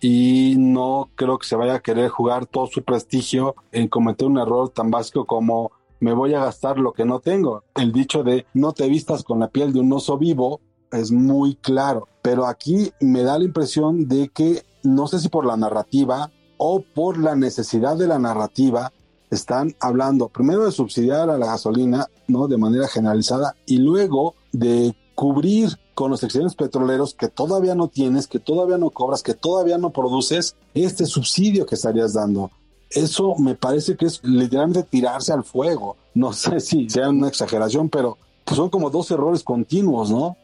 y 0.00 0.54
no 0.58 1.10
creo 1.14 1.38
que 1.38 1.46
se 1.46 1.56
vaya 1.56 1.76
a 1.76 1.80
querer 1.80 2.08
jugar 2.08 2.46
todo 2.46 2.66
su 2.66 2.82
prestigio 2.82 3.56
en 3.72 3.88
cometer 3.88 4.26
un 4.26 4.38
error 4.38 4.68
tan 4.68 4.90
básico 4.90 5.24
como 5.24 5.72
me 6.00 6.12
voy 6.12 6.34
a 6.34 6.44
gastar 6.44 6.78
lo 6.78 6.92
que 6.92 7.04
no 7.04 7.20
tengo. 7.20 7.64
El 7.74 7.92
dicho 7.92 8.22
de 8.22 8.46
no 8.52 8.72
te 8.72 8.88
vistas 8.88 9.24
con 9.24 9.40
la 9.40 9.48
piel 9.48 9.72
de 9.72 9.80
un 9.80 9.92
oso 9.92 10.18
vivo 10.18 10.60
es 10.92 11.10
muy 11.10 11.56
claro, 11.56 12.08
pero 12.22 12.46
aquí 12.46 12.90
me 13.00 13.22
da 13.22 13.38
la 13.38 13.44
impresión 13.44 14.06
de 14.06 14.28
que 14.28 14.62
no 14.86 15.06
sé 15.08 15.18
si 15.18 15.28
por 15.28 15.44
la 15.44 15.56
narrativa 15.56 16.30
o 16.58 16.80
por 16.80 17.18
la 17.18 17.34
necesidad 17.36 17.96
de 17.96 18.06
la 18.06 18.18
narrativa 18.18 18.92
están 19.30 19.74
hablando 19.80 20.28
primero 20.28 20.64
de 20.64 20.72
subsidiar 20.72 21.28
a 21.28 21.38
la 21.38 21.46
gasolina, 21.46 22.06
¿no? 22.28 22.48
De 22.48 22.56
manera 22.56 22.88
generalizada 22.88 23.56
y 23.66 23.78
luego 23.78 24.34
de 24.52 24.96
cubrir 25.14 25.78
con 25.94 26.10
los 26.10 26.22
excedentes 26.22 26.54
petroleros 26.54 27.14
que 27.14 27.28
todavía 27.28 27.74
no 27.74 27.88
tienes, 27.88 28.28
que 28.28 28.38
todavía 28.38 28.78
no 28.78 28.90
cobras, 28.90 29.22
que 29.22 29.34
todavía 29.34 29.78
no 29.78 29.90
produces, 29.90 30.54
este 30.74 31.06
subsidio 31.06 31.66
que 31.66 31.74
estarías 31.74 32.12
dando. 32.12 32.50
Eso 32.90 33.34
me 33.36 33.54
parece 33.54 33.96
que 33.96 34.06
es 34.06 34.22
literalmente 34.22 34.84
tirarse 34.84 35.32
al 35.32 35.42
fuego. 35.42 35.96
No 36.14 36.32
sé 36.34 36.60
si 36.60 36.88
sea 36.88 37.08
una 37.08 37.28
exageración, 37.28 37.88
pero 37.88 38.18
pues 38.44 38.56
son 38.56 38.70
como 38.70 38.90
dos 38.90 39.10
errores 39.10 39.42
continuos, 39.42 40.10
¿no? 40.10 40.36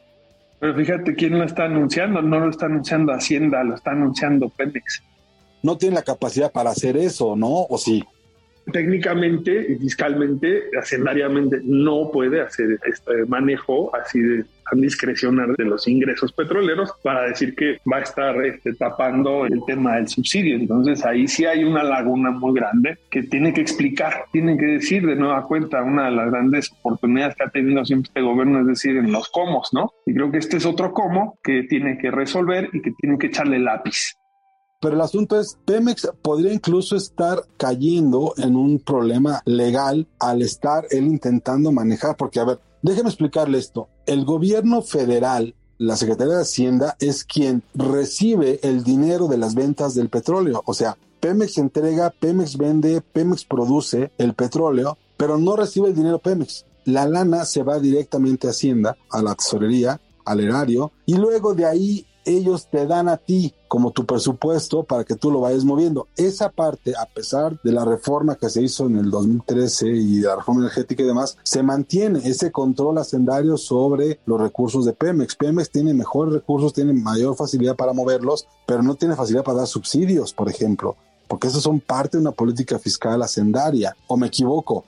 Pero 0.63 0.77
fíjate 0.77 1.17
quién 1.17 1.37
lo 1.37 1.45
está 1.45 1.65
anunciando, 1.65 2.23
no 2.23 2.39
lo 2.39 2.49
está 2.49 2.67
anunciando 2.67 3.13
Hacienda, 3.13 3.65
lo 3.65 3.75
está 3.75 3.91
anunciando 3.91 4.49
Pemex. 4.49 5.03
No 5.61 5.77
tiene 5.77 5.97
la 5.97 6.03
capacidad 6.03 6.53
para 6.53 6.71
hacer 6.71 6.97
eso, 6.97 7.35
¿no? 7.35 7.67
¿O 7.69 7.79
sí? 7.79 8.05
Técnicamente 8.73 9.67
y 9.73 9.77
fiscalmente, 9.77 10.65
hacendariamente, 10.79 11.61
no 11.63 12.11
puede 12.13 12.41
hacer 12.41 12.79
este 12.85 13.25
manejo 13.27 13.95
así 13.95 14.21
de 14.21 14.45
discrecional 14.81 15.55
de 15.57 15.65
los 15.65 15.87
ingresos 15.89 16.33
petroleros 16.33 16.93
para 17.03 17.25
decir 17.25 17.55
que 17.55 17.79
va 17.91 17.99
a 17.99 18.03
estar 18.03 18.45
este, 18.45 18.75
tapando 18.75 19.45
el 19.47 19.61
tema 19.67 19.97
del 19.97 20.09
subsidio. 20.09 20.57
Entonces 20.57 21.05
ahí 21.05 21.29
sí 21.29 21.45
hay 21.45 21.65
una 21.65 21.83
laguna 21.83 22.31
muy 22.31 22.55
grande 22.55 22.99
que 23.11 23.23
tiene 23.25 23.53
que 23.53 23.61
explicar, 23.61 24.25
tiene 24.33 24.57
que 24.57 24.67
decir 24.67 25.07
de 25.07 25.17
nueva 25.17 25.47
cuenta 25.47 25.83
una 25.83 26.07
de 26.07 26.13
las 26.13 26.31
grandes 26.31 26.73
oportunidades 26.81 27.35
que 27.37 27.45
ha 27.45 27.51
tenido 27.51 27.85
siempre 27.85 28.09
este 28.09 28.23
gobierno, 28.23 28.61
es 28.61 28.67
decir, 28.67 28.97
en 28.97 29.13
los 29.13 29.29
comos, 29.29 29.69
¿no? 29.73 29.93
Y 30.07 30.15
creo 30.15 30.31
que 30.31 30.39
este 30.39 30.57
es 30.57 30.67
otro 30.67 30.93
como 30.93 31.39
que 31.43 31.65
tiene 31.65 31.99
que 31.99 32.11
resolver 32.11 32.71
y 32.73 32.81
que 32.81 32.93
tiene 32.93 33.19
que 33.19 33.27
echarle 33.27 33.59
lápiz. 33.59 34.17
Pero 34.83 34.97
el 34.97 35.01
asunto 35.01 35.39
es, 35.39 35.57
Pemex 35.65 36.11
podría 36.23 36.53
incluso 36.53 36.97
estar 36.97 37.45
cayendo 37.57 38.35
en 38.37 38.57
un 38.57 38.81
problema 38.81 39.41
legal 39.45 40.09
al 40.19 40.43
estar 40.43 40.87
él 40.91 41.07
intentando 41.07 41.71
manejar, 41.71 42.17
porque 42.17 42.41
a 42.41 42.45
ver, 42.45 42.59
déjeme 42.83 43.09
explicarle 43.09 43.59
esto. 43.59 43.87
El 44.07 44.25
gobierno 44.25 44.83
federal, 44.83 45.55
la 45.79 45.95
Secretaría 45.97 46.35
de 46.35 46.43
Hacienda, 46.43 46.97
es 46.99 47.23
quien 47.23 47.63
recibe 47.75 48.59
el 48.65 48.83
dinero 48.83 49.29
de 49.29 49.39
las 49.39 49.55
ventas 49.55 49.95
del 49.95 50.09
petróleo. 50.09 50.65
O 50.67 50.75
sea, 50.75 50.99
Pemex 51.21 51.59
entrega, 51.59 52.11
Pemex 52.11 52.59
vende, 52.59 53.03
Pemex 53.03 53.45
produce 53.45 54.11
el 54.19 54.35
petróleo, 54.35 54.99
pero 55.17 55.39
no 55.39 55.55
recibe 55.55 55.91
el 55.91 55.95
dinero 55.95 56.19
Pemex. 56.19 56.67
La 56.87 57.07
lana 57.07 57.45
se 57.45 57.63
va 57.63 57.79
directamente 57.79 58.49
a 58.49 58.51
Hacienda, 58.51 58.97
a 59.13 59.23
la 59.23 59.37
tesorería, 59.37 60.01
al 60.25 60.41
erario, 60.41 60.91
y 61.07 61.15
luego 61.15 61.55
de 61.55 61.67
ahí 61.67 62.05
ellos 62.25 62.69
te 62.71 62.87
dan 62.87 63.09
a 63.09 63.17
ti 63.17 63.55
como 63.69 63.91
tu 63.91 64.05
presupuesto 64.05 64.83
para 64.85 65.05
que 65.05 65.15
tú 65.15 65.31
lo 65.31 65.41
vayas 65.41 65.65
moviendo. 65.65 66.09
Esa 66.17 66.51
parte, 66.51 66.93
a 66.97 67.07
pesar 67.07 67.59
de 67.63 67.73
la 67.73 67.85
reforma 67.85 68.37
que 68.37 68.51
se 68.51 68.63
hizo 68.63 68.87
en 68.87 68.97
el 68.97 69.11
2013 69.11 69.89
y 69.89 70.21
la 70.21 70.37
reforma 70.37 70.63
energética 70.63 71.03
y 71.03 71.07
demás, 71.07 71.39
se 71.43 71.63
mantiene 71.63 72.21
ese 72.25 72.53
control 72.53 72.99
hacendario 72.99 73.57
sobre 73.57 74.21
los 74.27 74.41
recursos 74.41 74.85
de 74.85 74.93
Pemex. 74.93 75.37
Pemex 75.37 75.71
tiene 75.71 75.95
mejores 75.95 76.35
recursos, 76.35 76.73
tiene 76.73 76.93
mayor 76.93 77.35
facilidad 77.37 77.77
para 77.77 77.93
moverlos, 77.93 78.47
pero 78.67 78.83
no 78.83 78.95
tiene 78.95 79.17
facilidad 79.17 79.45
para 79.45 79.59
dar 79.59 79.67
subsidios, 79.67 80.35
por 80.35 80.49
ejemplo, 80.49 80.97
porque 81.29 81.49
esos 81.49 81.63
son 81.63 81.81
parte 81.81 82.19
de 82.19 82.23
una 82.23 82.33
política 82.33 82.79
fiscal 82.79 83.23
hacendaria. 83.23 83.97
¿O 84.07 84.17
me 84.17 84.27
equivoco? 84.27 84.85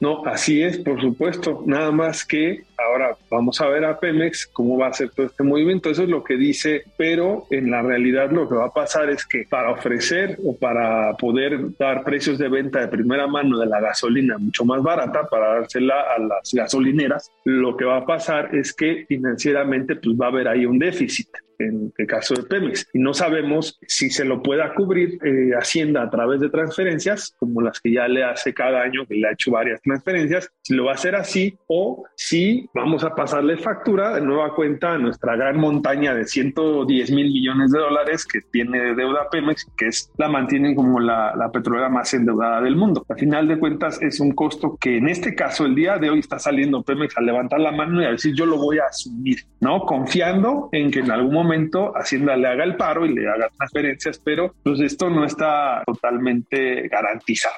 No, 0.00 0.24
así 0.24 0.62
es, 0.62 0.78
por 0.78 1.00
supuesto. 1.00 1.62
Nada 1.66 1.92
más 1.92 2.24
que 2.24 2.64
ahora 2.84 3.16
vamos 3.30 3.60
a 3.60 3.68
ver 3.68 3.84
a 3.84 3.98
Pemex 3.98 4.46
cómo 4.46 4.78
va 4.78 4.86
a 4.86 4.90
hacer 4.90 5.10
todo 5.10 5.26
este 5.26 5.42
movimiento. 5.42 5.90
Eso 5.90 6.02
es 6.04 6.08
lo 6.08 6.24
que 6.24 6.36
dice, 6.36 6.84
pero 6.96 7.46
en 7.50 7.70
la 7.70 7.82
realidad 7.82 8.30
lo 8.30 8.48
que 8.48 8.54
va 8.54 8.66
a 8.66 8.72
pasar 8.72 9.10
es 9.10 9.26
que 9.26 9.44
para 9.48 9.70
ofrecer 9.70 10.38
o 10.44 10.56
para 10.56 11.14
poder 11.14 11.76
dar 11.78 12.04
precios 12.04 12.38
de 12.38 12.48
venta 12.48 12.80
de 12.80 12.88
primera 12.88 13.26
mano 13.26 13.58
de 13.58 13.66
la 13.66 13.80
gasolina 13.80 14.38
mucho 14.38 14.64
más 14.64 14.82
barata 14.82 15.26
para 15.30 15.54
dársela 15.54 16.00
a 16.16 16.18
las 16.18 16.52
gasolineras, 16.52 17.30
lo 17.44 17.76
que 17.76 17.84
va 17.84 17.98
a 17.98 18.06
pasar 18.06 18.54
es 18.54 18.72
que 18.72 19.04
financieramente 19.08 19.96
pues 19.96 20.16
va 20.16 20.26
a 20.26 20.28
haber 20.30 20.48
ahí 20.48 20.66
un 20.66 20.78
déficit 20.78 21.28
en 21.60 21.92
el 21.96 22.06
caso 22.06 22.34
de 22.34 22.42
Pemex. 22.42 22.88
Y 22.92 22.98
no 22.98 23.14
sabemos 23.14 23.78
si 23.86 24.10
se 24.10 24.24
lo 24.24 24.42
pueda 24.42 24.74
cubrir 24.74 25.18
eh, 25.24 25.50
Hacienda 25.54 26.02
a 26.02 26.10
través 26.10 26.40
de 26.40 26.48
transferencias, 26.48 27.34
como 27.38 27.60
las 27.60 27.80
que 27.80 27.92
ya 27.92 28.08
le 28.08 28.24
hace 28.24 28.54
cada 28.54 28.82
año, 28.82 29.06
que 29.06 29.14
le 29.14 29.28
ha 29.28 29.32
hecho 29.32 29.50
varias 29.50 29.80
transferencias, 29.82 30.50
si 30.62 30.74
lo 30.74 30.86
va 30.86 30.92
a 30.92 30.94
hacer 30.94 31.14
así 31.14 31.56
o 31.66 32.04
si 32.16 32.68
vamos 32.74 33.04
a 33.04 33.14
pasarle 33.14 33.56
factura 33.56 34.14
de 34.14 34.20
nueva 34.20 34.54
cuenta 34.54 34.92
a 34.92 34.98
nuestra 34.98 35.36
gran 35.36 35.58
montaña 35.58 36.14
de 36.14 36.26
110 36.26 37.10
mil 37.10 37.26
millones 37.26 37.72
de 37.72 37.78
dólares 37.78 38.26
que 38.26 38.40
tiene 38.40 38.80
de 38.80 38.94
deuda 38.94 39.28
Pemex, 39.30 39.66
que 39.76 39.88
es 39.88 40.10
la 40.16 40.28
mantienen 40.28 40.74
como 40.74 41.00
la, 41.00 41.34
la 41.36 41.50
petrolera 41.50 41.88
más 41.88 42.12
endeudada 42.14 42.60
del 42.60 42.76
mundo. 42.76 43.04
Al 43.08 43.18
final 43.18 43.48
de 43.48 43.58
cuentas 43.58 44.00
es 44.02 44.20
un 44.20 44.32
costo 44.32 44.76
que 44.80 44.96
en 44.98 45.08
este 45.08 45.34
caso 45.34 45.66
el 45.66 45.74
día 45.74 45.98
de 45.98 46.10
hoy 46.10 46.20
está 46.20 46.38
saliendo 46.38 46.82
Pemex 46.82 47.16
a 47.16 47.20
levantar 47.20 47.60
la 47.60 47.72
mano 47.72 48.00
y 48.00 48.04
a 48.04 48.10
decir 48.10 48.34
yo 48.34 48.46
lo 48.46 48.56
voy 48.56 48.78
a 48.78 48.86
asumir, 48.86 49.38
¿no? 49.60 49.80
Confiando 49.80 50.68
en 50.72 50.90
que 50.90 51.00
en 51.00 51.10
algún 51.10 51.34
momento 51.34 51.92
Hacienda 51.96 52.36
le 52.36 52.48
haga 52.48 52.64
el 52.64 52.76
paro 52.76 53.04
y 53.04 53.14
le 53.14 53.28
haga 53.28 53.48
transferencias, 53.56 54.20
pero 54.24 54.54
pues 54.62 54.80
esto 54.80 55.10
no 55.10 55.24
está 55.24 55.82
totalmente 55.86 56.88
garantizado. 56.88 57.56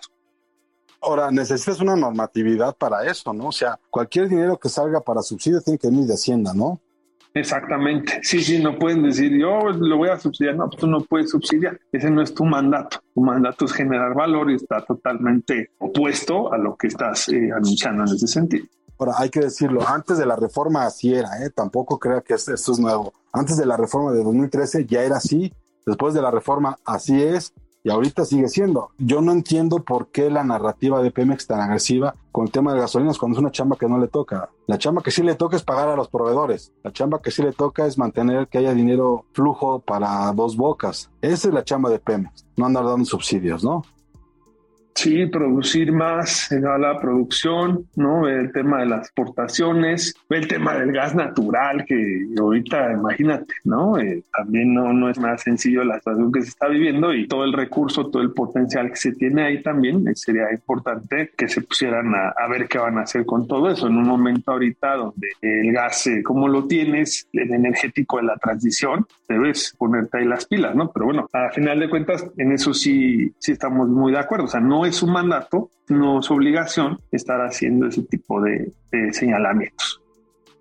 Ahora, 1.02 1.30
necesitas 1.32 1.80
una 1.80 1.96
normatividad 1.96 2.76
para 2.76 3.04
eso, 3.04 3.32
¿no? 3.32 3.48
O 3.48 3.52
sea, 3.52 3.78
cualquier 3.90 4.28
dinero 4.28 4.56
que 4.58 4.68
salga 4.68 5.00
para 5.00 5.20
subsidio 5.22 5.60
tiene 5.60 5.78
que 5.78 5.88
venir 5.88 6.06
de 6.06 6.14
Hacienda, 6.14 6.54
¿no? 6.54 6.80
Exactamente. 7.34 8.20
Sí, 8.22 8.42
sí, 8.42 8.62
no 8.62 8.78
pueden 8.78 9.02
decir 9.02 9.32
yo 9.38 9.60
lo 9.70 9.96
voy 9.96 10.10
a 10.10 10.18
subsidiar. 10.18 10.54
No, 10.54 10.68
tú 10.68 10.86
no 10.86 11.00
puedes 11.00 11.30
subsidiar. 11.30 11.80
Ese 11.90 12.10
no 12.10 12.22
es 12.22 12.34
tu 12.34 12.44
mandato. 12.44 12.98
Tu 13.14 13.20
mandato 13.20 13.64
es 13.64 13.72
generar 13.72 14.14
valor 14.14 14.50
y 14.50 14.56
está 14.56 14.84
totalmente 14.84 15.70
opuesto 15.78 16.52
a 16.52 16.58
lo 16.58 16.76
que 16.76 16.88
estás 16.88 17.28
eh, 17.30 17.50
anunciando 17.54 18.04
en 18.04 18.14
ese 18.14 18.26
sentido. 18.26 18.66
Ahora, 18.98 19.14
hay 19.18 19.30
que 19.30 19.40
decirlo, 19.40 19.86
antes 19.86 20.18
de 20.18 20.26
la 20.26 20.36
reforma 20.36 20.84
así 20.84 21.12
era, 21.12 21.42
¿eh? 21.42 21.50
tampoco 21.50 21.98
crea 21.98 22.20
que 22.20 22.34
esto 22.34 22.52
es 22.52 22.78
nuevo. 22.78 23.12
Antes 23.32 23.56
de 23.56 23.66
la 23.66 23.76
reforma 23.76 24.12
de 24.12 24.22
2013 24.22 24.86
ya 24.86 25.02
era 25.02 25.16
así, 25.16 25.52
después 25.86 26.14
de 26.14 26.22
la 26.22 26.30
reforma 26.30 26.76
así 26.84 27.20
es, 27.20 27.52
y 27.84 27.90
ahorita 27.90 28.24
sigue 28.24 28.48
siendo. 28.48 28.90
Yo 28.98 29.20
no 29.20 29.32
entiendo 29.32 29.82
por 29.82 30.08
qué 30.08 30.30
la 30.30 30.44
narrativa 30.44 31.02
de 31.02 31.10
Pemex 31.10 31.46
tan 31.46 31.60
agresiva 31.60 32.14
con 32.30 32.46
el 32.46 32.52
tema 32.52 32.72
de 32.72 32.80
gasolinas 32.80 33.18
cuando 33.18 33.36
es 33.36 33.40
una 33.40 33.50
chamba 33.50 33.76
que 33.76 33.88
no 33.88 33.98
le 33.98 34.08
toca. 34.08 34.50
La 34.66 34.78
chamba 34.78 35.02
que 35.02 35.10
sí 35.10 35.22
le 35.22 35.34
toca 35.34 35.56
es 35.56 35.64
pagar 35.64 35.88
a 35.88 35.96
los 35.96 36.08
proveedores. 36.08 36.72
La 36.82 36.92
chamba 36.92 37.20
que 37.20 37.30
sí 37.30 37.42
le 37.42 37.52
toca 37.52 37.86
es 37.86 37.98
mantener 37.98 38.48
que 38.48 38.58
haya 38.58 38.74
dinero 38.74 39.24
flujo 39.32 39.80
para 39.80 40.32
dos 40.32 40.56
bocas. 40.56 41.10
Esa 41.20 41.48
es 41.48 41.54
la 41.54 41.64
chamba 41.64 41.90
de 41.90 41.98
Pemex, 41.98 42.46
no 42.56 42.66
andar 42.66 42.84
dando 42.84 43.04
subsidios, 43.04 43.64
¿no? 43.64 43.82
Sí, 44.94 45.26
producir 45.26 45.90
más, 45.90 46.52
a 46.52 46.78
la 46.78 47.00
producción, 47.00 47.86
¿no? 47.96 48.28
El 48.28 48.52
tema 48.52 48.80
de 48.80 48.86
las 48.86 49.06
exportaciones, 49.06 50.14
el 50.28 50.46
tema 50.46 50.74
del 50.74 50.92
gas 50.92 51.14
natural, 51.14 51.84
que 51.86 52.26
ahorita, 52.38 52.92
imagínate, 52.92 53.54
¿no? 53.64 53.98
Eh, 53.98 54.22
también 54.36 54.74
no, 54.74 54.92
no 54.92 55.08
es 55.08 55.18
más 55.18 55.42
sencillo 55.42 55.82
la 55.82 55.96
situación 55.96 56.30
que 56.30 56.42
se 56.42 56.48
está 56.48 56.68
viviendo 56.68 57.14
y 57.14 57.26
todo 57.26 57.44
el 57.44 57.54
recurso, 57.54 58.10
todo 58.10 58.22
el 58.22 58.32
potencial 58.32 58.90
que 58.90 58.96
se 58.96 59.12
tiene 59.12 59.44
ahí 59.44 59.62
también, 59.62 60.06
eh, 60.06 60.14
sería 60.14 60.52
importante 60.52 61.32
que 61.36 61.48
se 61.48 61.62
pusieran 61.62 62.14
a, 62.14 62.28
a, 62.28 62.48
ver 62.48 62.68
qué 62.68 62.78
van 62.78 62.98
a 62.98 63.02
hacer 63.02 63.24
con 63.24 63.46
todo 63.48 63.70
eso 63.70 63.86
en 63.86 63.96
un 63.96 64.06
momento 64.06 64.52
ahorita 64.52 64.96
donde 64.96 65.28
el 65.40 65.72
gas, 65.72 66.06
eh, 66.06 66.22
como 66.22 66.48
lo 66.48 66.66
tienes, 66.66 67.28
el 67.32 67.52
energético 67.52 68.18
de 68.18 68.24
la 68.24 68.36
transición, 68.36 69.06
debes 69.28 69.74
ponerte 69.78 70.18
ahí 70.18 70.26
las 70.26 70.46
pilas, 70.46 70.74
¿no? 70.74 70.90
Pero 70.92 71.06
bueno, 71.06 71.28
a 71.32 71.50
final 71.50 71.80
de 71.80 71.88
cuentas, 71.88 72.26
en 72.36 72.52
eso 72.52 72.74
sí, 72.74 73.32
sí 73.38 73.52
estamos 73.52 73.88
muy 73.88 74.12
de 74.12 74.18
acuerdo, 74.18 74.44
o 74.44 74.48
sea, 74.48 74.60
no 74.60 74.81
es 74.86 75.02
un 75.02 75.12
mandato, 75.12 75.70
no 75.88 76.20
es 76.20 76.30
obligación 76.30 77.00
estar 77.10 77.40
haciendo 77.40 77.86
ese 77.86 78.02
tipo 78.02 78.40
de, 78.40 78.72
señalamientos. 79.12 80.00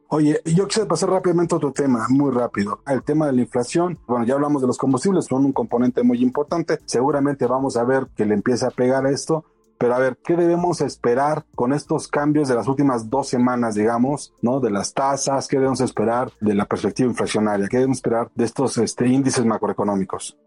Oye, 0.10 0.42
yo 0.44 0.68
quisiera 0.68 0.90
pasar 0.90 1.10
rápidamente 1.10 1.56
a 1.56 1.58
otro 1.58 1.72
tema, 1.72 2.06
muy 2.10 2.32
rápido. 2.32 2.82
El 2.86 3.01
tema 3.04 3.28
de 3.28 3.34
la 3.34 3.42
inflación. 3.42 3.98
Bueno, 4.08 4.25
ya 4.25 4.34
hablamos 4.34 4.62
de 4.62 4.68
los 4.68 4.78
combustibles, 4.78 5.25
son 5.25 5.46
un 5.46 5.54
componente 5.54 6.04
muy 6.04 6.22
importante. 6.22 6.80
Seguramente 6.86 7.46
vamos 7.46 7.78
a 7.78 7.86
ver 7.86 8.08
que 8.16 8.25
le 8.25 8.34
empieza 8.34 8.68
a 8.68 8.72
pegar 8.72 9.06
esto. 9.06 9.46
Pero 9.78 9.96
a 9.96 10.00
ver, 10.00 10.18
¿qué 10.24 10.36
debemos 10.36 10.82
esperar 10.82 11.46
con 11.56 11.74
estos 11.74 12.08
cambios 12.08 12.48
de 12.48 12.54
las 12.56 12.68
últimas 12.68 13.10
dos 13.10 13.30
semanas, 13.30 13.74
digamos, 13.74 14.32
¿no? 14.42 14.60
De 14.60 14.70
las 14.70 14.94
tasas, 14.94 15.48
¿qué 15.48 15.58
debemos 15.58 15.82
esperar 15.82 16.32
de 16.40 16.54
la 16.54 16.66
perspectiva 16.66 17.10
inflacionaria? 17.10 17.68
¿Qué 17.68 17.78
debemos 17.78 17.98
esperar 17.98 18.30
de 18.36 18.46
estos 18.46 18.78
este, 18.78 19.08
índices 19.08 19.44
macroeconómicos? 19.44 20.38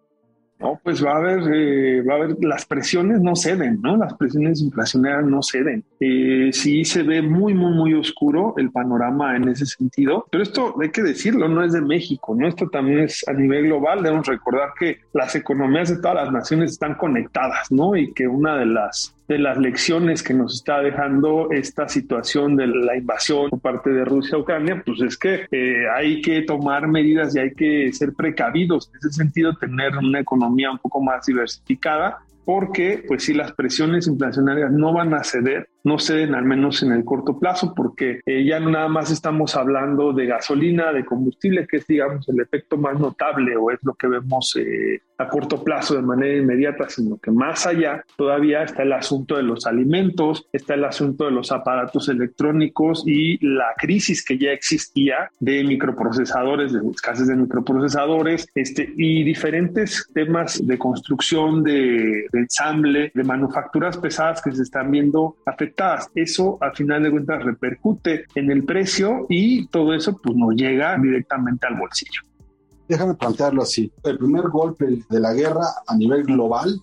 No, 0.61 0.80
pues 0.82 1.04
va 1.04 1.12
a 1.12 1.16
haber, 1.16 1.40
eh, 1.52 2.02
va 2.02 2.14
a 2.14 2.16
haber, 2.16 2.37
las 2.40 2.64
presiones 2.64 3.20
no 3.20 3.34
ceden, 3.34 3.80
¿no? 3.82 3.96
Las 3.96 4.14
presiones 4.14 4.62
inflacionarias 4.62 5.26
no 5.26 5.42
ceden. 5.42 5.84
Eh, 5.99 6.50
sí 6.52 6.84
se 6.84 7.02
ve 7.02 7.23
muy, 7.23 7.54
muy, 7.54 7.73
muy 7.73 7.94
oscuro 7.94 8.54
el 8.56 8.70
panorama 8.70 9.37
en 9.37 9.49
ese 9.49 9.66
sentido, 9.66 10.26
pero 10.30 10.42
esto 10.42 10.75
hay 10.80 10.90
que 10.90 11.02
decirlo, 11.02 11.49
no 11.49 11.64
es 11.64 11.73
de 11.73 11.82
México, 11.82 12.34
¿no? 12.38 12.46
Esto 12.46 12.68
también 12.68 13.00
es 13.00 13.26
a 13.26 13.32
nivel 13.32 13.64
global. 13.64 14.02
Debemos 14.02 14.26
recordar 14.26 14.70
que 14.78 14.99
las 15.12 15.34
economías 15.34 15.90
de 15.90 16.00
todas 16.00 16.25
las 16.25 16.32
naciones 16.32 16.73
están 16.73 16.94
conectadas, 16.94 17.70
¿no? 17.73 17.96
Y 17.96 18.12
que 18.12 18.28
una 18.28 18.56
de 18.56 18.66
las 18.66 19.14
de 19.28 19.38
las 19.38 19.57
lecciones 19.57 20.23
que 20.23 20.35
nos 20.35 20.54
está 20.54 20.81
dejando 20.81 21.49
esta 21.50 21.88
situación 21.88 22.57
de 22.57 22.66
la 22.66 22.97
invasión 22.97 23.50
por 23.50 23.61
parte 23.61 23.90
de 23.90 24.04
Rusia 24.04 24.37
a 24.37 24.40
Ucrania, 24.40 24.83
pues 24.85 25.00
es 25.00 25.16
que 25.16 25.47
eh, 25.50 25.85
hay 25.95 26.21
que 26.21 26.43
tomar 26.43 26.88
medidas 26.88 27.35
y 27.35 27.38
hay 27.38 27.54
que 27.54 27.93
ser 27.93 28.12
precavidos. 28.12 28.90
En 28.93 28.99
ese 28.99 29.11
sentido, 29.11 29.54
tener 29.54 29.97
una 29.97 30.21
economía 30.21 30.71
un 30.71 30.78
poco 30.78 31.00
más 31.00 31.25
diversificada 31.26 32.19
porque 32.45 33.02
pues 33.07 33.25
si 33.25 33.33
las 33.33 33.52
presiones 33.52 34.07
inflacionarias 34.07 34.71
no 34.71 34.93
van 34.93 35.14
a 35.14 35.25
ceder, 35.25 35.69
no 35.85 35.99
ceden 35.99 36.35
al 36.35 36.45
menos 36.45 36.83
en 36.83 36.93
el 36.93 37.05
corto 37.05 37.38
plazo, 37.38 37.75
porque 37.75 38.21
eh, 38.25 38.45
ya 38.45 38.59
nada 38.59 38.88
más 38.88 39.11
estamos 39.11 39.55
hablando 39.55 40.12
de 40.12 40.26
gasolina, 40.26 40.93
de 40.93 41.05
combustible, 41.05 41.67
que 41.67 41.76
es 41.76 41.87
digamos 41.87 42.29
el 42.29 42.41
efecto 42.41 42.79
más 42.79 42.99
notable 42.99 43.57
o 43.57 43.71
es 43.71 43.79
lo 43.83 43.95
que 43.95 44.09
vemos 44.09 44.57
eh, 44.57 45.00
a 45.19 45.29
corto 45.29 45.62
plazo 45.62 45.95
de 45.95 46.03
manera 46.03 46.37
inmediata, 46.38 46.88
sino 46.88 47.19
que 47.19 47.31
más 47.31 47.67
allá 47.67 48.03
todavía 48.17 48.62
está 48.62 48.83
el 48.83 48.93
asunto 48.95 49.37
de 49.37 49.43
los 49.43 49.67
alimentos, 49.67 50.49
está 50.53 50.75
el 50.75 50.85
asunto 50.85 51.26
de 51.26 51.31
los 51.31 51.53
aparatos 51.53 52.09
electrónicos 52.09 53.05
y 53.07 53.38
la 53.47 53.75
crisis 53.76 54.25
que 54.25 54.38
ya 54.38 54.50
existía 54.50 55.31
de 55.38 55.62
microprocesadores, 55.64 56.73
de 56.73 56.81
escasez 56.91 57.29
de 57.29 57.37
microprocesadores, 57.37 58.49
este, 58.55 58.93
y 58.97 59.23
diferentes 59.23 60.09
temas 60.14 60.67
de 60.67 60.79
construcción, 60.79 61.62
de, 61.62 62.26
de 62.33 62.38
ensamble, 62.38 63.12
de 63.14 63.25
manufacturas 63.25 63.99
pesadas 63.99 64.43
que 64.43 64.53
se 64.53 64.62
están 64.62 64.91
viendo 64.91 65.37
afectadas. 65.45 65.74
Eso 66.14 66.59
al 66.61 66.75
final 66.75 67.02
de 67.02 67.11
cuentas 67.11 67.43
repercute 67.43 68.26
en 68.35 68.50
el 68.50 68.64
precio 68.64 69.26
y 69.28 69.66
todo 69.69 69.95
eso 69.95 70.16
pues 70.23 70.37
nos 70.37 70.54
llega 70.54 70.97
directamente 70.99 71.66
al 71.66 71.76
bolsillo. 71.76 72.21
Déjame 72.88 73.14
plantearlo 73.14 73.62
así. 73.62 73.90
El 74.04 74.19
primer 74.19 74.49
golpe 74.49 74.99
de 75.09 75.21
la 75.21 75.33
guerra 75.33 75.66
a 75.87 75.97
nivel 75.97 76.25
global 76.25 76.81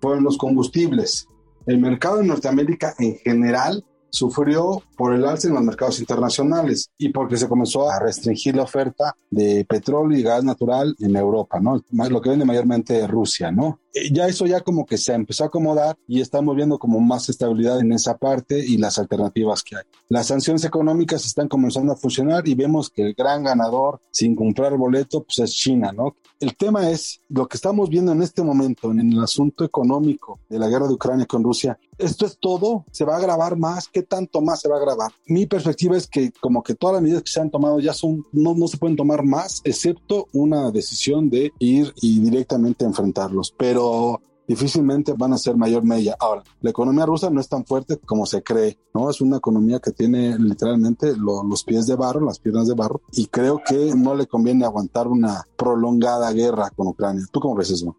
fueron 0.00 0.24
los 0.24 0.38
combustibles. 0.38 1.28
El 1.66 1.78
mercado 1.78 2.20
en 2.20 2.28
Norteamérica 2.28 2.94
en 2.98 3.16
general 3.16 3.84
sufrió 4.10 4.82
por 5.02 5.14
el 5.14 5.24
alza 5.24 5.48
en 5.48 5.54
los 5.54 5.64
mercados 5.64 5.98
internacionales 5.98 6.92
y 6.96 7.08
porque 7.08 7.36
se 7.36 7.48
comenzó 7.48 7.90
a 7.90 7.98
restringir 7.98 8.54
la 8.54 8.62
oferta 8.62 9.16
de 9.32 9.64
petróleo 9.64 10.16
y 10.16 10.22
gas 10.22 10.44
natural 10.44 10.94
en 11.00 11.16
Europa, 11.16 11.58
¿no? 11.58 11.82
Lo 11.90 12.20
que 12.20 12.30
vende 12.30 12.44
mayormente 12.44 13.04
Rusia, 13.08 13.50
¿no? 13.50 13.80
Eh, 13.92 14.12
ya 14.12 14.26
eso 14.26 14.46
ya 14.46 14.60
como 14.60 14.86
que 14.86 14.96
se 14.96 15.12
empezó 15.12 15.44
a 15.44 15.48
acomodar 15.48 15.96
y 16.06 16.20
estamos 16.20 16.54
viendo 16.56 16.78
como 16.78 17.00
más 17.00 17.28
estabilidad 17.28 17.80
en 17.80 17.92
esa 17.92 18.16
parte 18.16 18.64
y 18.64 18.78
las 18.78 18.98
alternativas 18.98 19.62
que 19.62 19.76
hay. 19.76 19.82
Las 20.08 20.28
sanciones 20.28 20.64
económicas 20.64 21.26
están 21.26 21.48
comenzando 21.48 21.92
a 21.92 21.96
funcionar 21.96 22.46
y 22.46 22.54
vemos 22.54 22.88
que 22.88 23.02
el 23.02 23.14
gran 23.14 23.42
ganador 23.42 24.00
sin 24.10 24.36
comprar 24.36 24.76
boleto 24.76 25.24
pues 25.24 25.40
es 25.40 25.52
China, 25.52 25.92
¿no? 25.92 26.14
El 26.40 26.56
tema 26.56 26.90
es 26.90 27.20
lo 27.28 27.46
que 27.46 27.56
estamos 27.56 27.88
viendo 27.88 28.12
en 28.12 28.22
este 28.22 28.42
momento 28.42 28.90
en 28.90 29.12
el 29.12 29.22
asunto 29.22 29.64
económico 29.64 30.40
de 30.48 30.58
la 30.58 30.68
guerra 30.68 30.88
de 30.88 30.94
Ucrania 30.94 31.26
con 31.26 31.44
Rusia. 31.44 31.78
Esto 31.98 32.26
es 32.26 32.38
todo, 32.40 32.84
se 32.90 33.04
va 33.04 33.16
a 33.16 33.20
grabar 33.20 33.56
más, 33.56 33.88
¿qué 33.88 34.02
tanto 34.02 34.40
más 34.40 34.60
se 34.60 34.68
va 34.68 34.76
a 34.76 34.80
grabar? 34.94 35.12
Mi 35.26 35.46
perspectiva 35.46 35.96
es 35.96 36.06
que 36.06 36.32
como 36.40 36.62
que 36.62 36.74
todas 36.74 36.94
las 36.94 37.02
medidas 37.02 37.22
que 37.22 37.30
se 37.30 37.40
han 37.40 37.50
tomado 37.50 37.80
ya 37.80 37.92
son, 37.92 38.26
no, 38.32 38.54
no 38.54 38.68
se 38.68 38.78
pueden 38.78 38.96
tomar 38.96 39.24
más, 39.24 39.60
excepto 39.64 40.28
una 40.32 40.70
decisión 40.70 41.30
de 41.30 41.52
ir 41.58 41.92
y 42.00 42.20
directamente 42.20 42.84
enfrentarlos. 42.84 43.54
Pero 43.56 44.20
difícilmente 44.46 45.14
van 45.14 45.32
a 45.32 45.38
ser 45.38 45.56
mayor 45.56 45.84
mella. 45.84 46.16
Ahora, 46.18 46.42
la 46.60 46.70
economía 46.70 47.06
rusa 47.06 47.30
no 47.30 47.40
es 47.40 47.48
tan 47.48 47.64
fuerte 47.64 47.98
como 47.98 48.26
se 48.26 48.42
cree, 48.42 48.78
¿no? 48.94 49.08
Es 49.10 49.20
una 49.20 49.38
economía 49.38 49.80
que 49.80 49.92
tiene 49.92 50.38
literalmente 50.38 51.14
los 51.16 51.64
pies 51.64 51.86
de 51.86 51.96
barro, 51.96 52.24
las 52.24 52.38
piernas 52.38 52.68
de 52.68 52.74
barro, 52.74 53.00
y 53.12 53.26
creo 53.26 53.60
que 53.64 53.94
no 53.94 54.14
le 54.14 54.26
conviene 54.26 54.64
aguantar 54.64 55.08
una 55.08 55.46
prolongada 55.56 56.32
guerra 56.32 56.70
con 56.70 56.88
Ucrania. 56.88 57.24
¿Tú 57.32 57.40
cómo 57.40 57.54
ves 57.54 57.70
eso? 57.70 57.96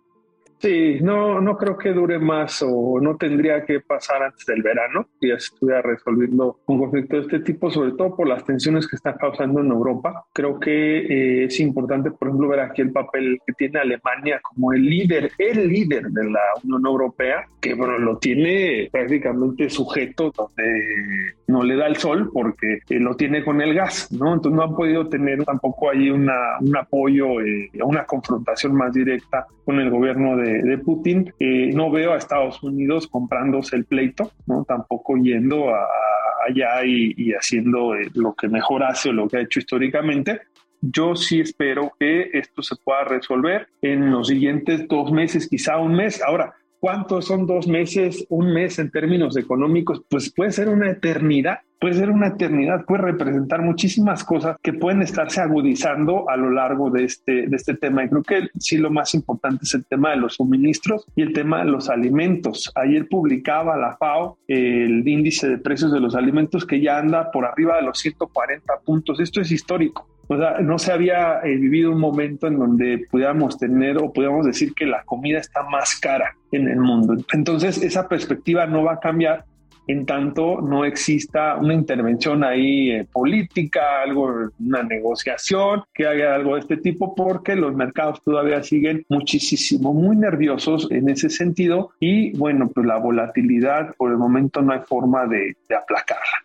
Sí, 0.64 0.98
no, 1.02 1.42
no 1.42 1.58
creo 1.58 1.78
que 1.78 1.92
dure 1.92 2.20
más 2.20 2.64
o 2.66 2.98
no 3.02 3.18
tendría 3.18 3.66
que 3.66 3.82
pasar 3.82 4.24
antes 4.24 4.46
del 4.46 4.64
verano. 4.64 5.08
Ya 5.20 5.38
se 5.38 5.54
estuviera 5.54 5.82
resolviendo 5.82 6.62
un 6.68 6.80
conflicto 6.80 7.18
de 7.18 7.24
este 7.24 7.40
tipo, 7.40 7.70
sobre 7.70 7.92
todo 7.92 8.16
por 8.16 8.30
las 8.30 8.46
tensiones 8.46 8.88
que 8.88 8.96
está 8.96 9.14
causando 9.18 9.60
en 9.60 9.68
Europa. 9.68 10.24
Creo 10.32 10.62
que 10.62 11.00
eh, 11.00 11.44
es 11.44 11.60
importante, 11.60 12.12
por 12.12 12.30
ejemplo, 12.30 12.48
ver 12.48 12.62
aquí 12.62 12.82
el 12.82 12.94
papel 12.94 13.40
que 13.46 13.52
tiene 13.52 13.80
Alemania 13.80 14.40
como 14.42 14.72
el 14.72 14.86
líder, 14.86 15.32
el 15.38 15.68
líder 15.68 16.04
de 16.04 16.30
la 16.30 16.40
Unión 16.64 16.86
Europea, 16.86 17.46
que 17.60 17.74
bueno, 17.74 17.98
lo 17.98 18.18
tiene 18.20 18.88
prácticamente 18.90 19.70
sujeto 19.70 20.32
donde 20.32 21.34
no 21.46 21.62
le 21.64 21.76
da 21.76 21.88
el 21.88 21.98
sol 21.98 22.32
porque 22.32 22.80
eh, 22.90 23.00
lo 23.02 23.18
tiene 23.18 23.44
con 23.44 23.60
el 23.60 23.74
gas, 23.74 24.10
¿no? 24.14 24.34
Entonces 24.34 24.56
no 24.56 24.64
han 24.64 24.76
podido 24.78 25.10
tener 25.10 25.44
tampoco 25.44 25.90
ahí 25.90 26.10
una, 26.10 26.58
un 26.62 26.78
apoyo, 26.78 27.42
eh, 27.42 27.70
una 27.84 28.06
confrontación 28.06 28.76
más 28.76 28.94
directa 28.94 29.46
con 29.66 29.80
el 29.80 29.90
gobierno 29.90 30.38
de 30.38 30.53
de, 30.62 30.78
Putin. 30.78 31.34
Eh, 31.40 31.72
no 31.74 31.92
veo 31.92 32.14
a 32.14 32.18
Estados 32.18 32.62
Unidos 32.64 33.08
comprándose 33.08 33.76
el 33.76 33.86
pleito, 33.86 34.32
¿no? 34.46 34.64
Tampoco 34.66 35.16
yendo 35.18 35.70
allá 36.48 36.86
y, 36.86 37.32
haciendo 37.34 37.96
eh, 37.96 38.10
lo 38.14 38.34
que 38.34 38.48
mejor 38.48 38.84
hace 38.84 39.10
o 39.10 39.14
lo 39.14 39.28
que 39.28 39.38
ha 39.38 39.42
hecho 39.42 39.60
históricamente. 39.60 40.42
Yo 40.82 41.16
sí 41.16 41.40
espero 41.40 41.94
que 41.98 42.30
esto 42.34 42.62
se 42.62 42.76
pueda 42.84 43.06
resolver 43.06 43.68
en 43.82 44.12
los 44.12 44.28
siguientes 44.28 44.88
dos 44.88 45.12
meses, 45.12 45.48
quizá 45.48 45.78
un 45.78 45.96
mes. 45.96 46.22
Ahora, 46.22 46.54
¿cuántos 46.80 47.26
son 47.26 47.48
dos 47.48 47.68
meses, 47.68 48.26
un 48.30 48.54
mes 48.54 48.80
en 48.80 48.92
términos 48.92 49.38
económicos? 49.38 50.02
Pues 50.10 50.34
puede 50.34 50.52
ser 50.52 50.68
una 50.68 50.92
eternidad 50.92 51.60
puede 51.84 51.96
ser 51.96 52.12
una 52.12 52.28
eternidad, 52.28 52.86
puede 52.86 53.02
representar 53.02 53.62
muchísimas 53.62 54.24
cosas 54.24 54.56
que 54.64 54.72
pueden 54.72 55.02
estarse 55.02 55.42
agudizando 55.42 56.30
a 56.30 56.38
lo 56.38 56.50
largo 56.50 56.90
de 56.90 57.04
este, 57.04 57.48
de 57.48 57.56
este 57.58 57.74
tema. 57.74 58.06
Y 58.06 58.08
creo 58.08 58.24
que 58.24 58.48
sí 58.58 58.78
lo 58.78 58.90
más 58.90 59.14
importante 59.14 59.66
es 59.66 59.74
el 59.74 59.84
tema 59.84 60.12
de 60.12 60.16
los 60.16 60.36
suministros 60.36 61.06
y 61.14 61.24
el 61.24 61.34
tema 61.34 61.60
de 61.60 61.70
los 61.70 61.90
alimentos. 61.90 62.72
Ayer 62.76 63.10
publicaba 63.10 63.76
la 63.76 63.98
FAO 63.98 64.38
el 64.48 65.06
índice 65.06 65.50
de 65.50 65.58
precios 65.58 65.92
de 65.92 66.00
los 66.00 66.16
alimentos 66.16 66.66
que 66.66 66.80
ya 66.80 67.00
anda 67.00 67.30
por 67.32 67.44
arriba 67.44 67.76
de 67.76 67.82
los 67.82 68.00
140 68.00 68.74
puntos. 68.86 69.20
Esto 69.20 69.42
es 69.42 69.52
histórico. 69.52 70.08
O 70.30 70.38
sea, 70.38 70.62
no 70.62 70.80
se 70.80 70.94
había 70.94 71.42
eh, 71.44 71.58
vivido 71.58 71.92
un 71.92 72.00
momento 72.00 72.48
en 72.48 72.60
donde 72.60 73.08
pudiéramos 73.12 73.58
tener 73.58 73.98
o 73.98 74.14
pudiéramos 74.14 74.46
decir 74.46 74.74
que 74.74 74.86
la 74.86 75.04
comida 75.04 75.40
está 75.40 75.64
más 75.64 76.00
cara 76.00 76.34
en 76.54 76.70
el 76.70 76.80
mundo. 76.80 77.18
Entonces, 77.34 77.84
esa 77.84 78.08
perspectiva 78.08 78.66
no 78.68 78.84
va 78.84 78.94
a 78.94 79.00
cambiar 79.02 79.44
en 79.88 80.06
tanto 80.06 80.62
no 80.62 80.86
exista 80.86 81.56
una 81.56 81.74
intervención 81.74 82.44
ahí 82.44 82.92
eh, 82.92 83.08
política, 83.12 84.02
algo, 84.02 84.50
una 84.60 84.84
negociación, 84.84 85.84
que 85.94 86.08
haga 86.08 86.36
algo 86.36 86.56
de 86.56 86.62
este 86.62 86.78
tipo, 86.78 87.14
porque 87.16 87.56
los 87.56 87.76
mercados 87.76 88.22
todavía 88.24 88.64
siguen 88.64 89.06
muchísimo, 89.10 89.94
muy 89.94 90.16
nerviosos 90.16 90.88
en 90.92 91.10
ese 91.10 91.30
sentido 91.30 91.92
y 92.00 92.36
bueno, 92.38 92.70
pues 92.74 92.86
la 92.86 92.98
volatilidad 92.98 93.96
por 93.98 94.12
el 94.12 94.18
momento 94.18 94.62
no 94.62 94.74
hay 94.74 94.82
forma 94.82 95.28
de, 95.28 95.56
de 95.68 95.76
aplacarla. 95.76 96.44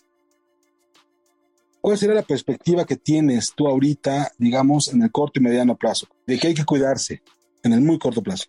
¿Cuál 1.81 1.97
sería 1.97 2.17
la 2.17 2.23
perspectiva 2.23 2.85
que 2.85 2.97
tienes 2.97 3.55
tú 3.55 3.69
ahorita, 3.69 4.33
digamos, 4.37 4.93
en 4.93 5.03
el 5.03 5.13
corto 5.13 5.39
y 5.39 5.43
mediano 5.43 5.77
plazo? 5.77 6.09
¿De 6.27 6.39
qué 6.39 6.49
hay 6.49 6.55
que 6.55 6.65
cuidarse 6.65 7.23
en 7.63 7.73
el 7.73 7.81
muy 7.81 7.99
corto 7.99 8.21
plazo? 8.21 8.47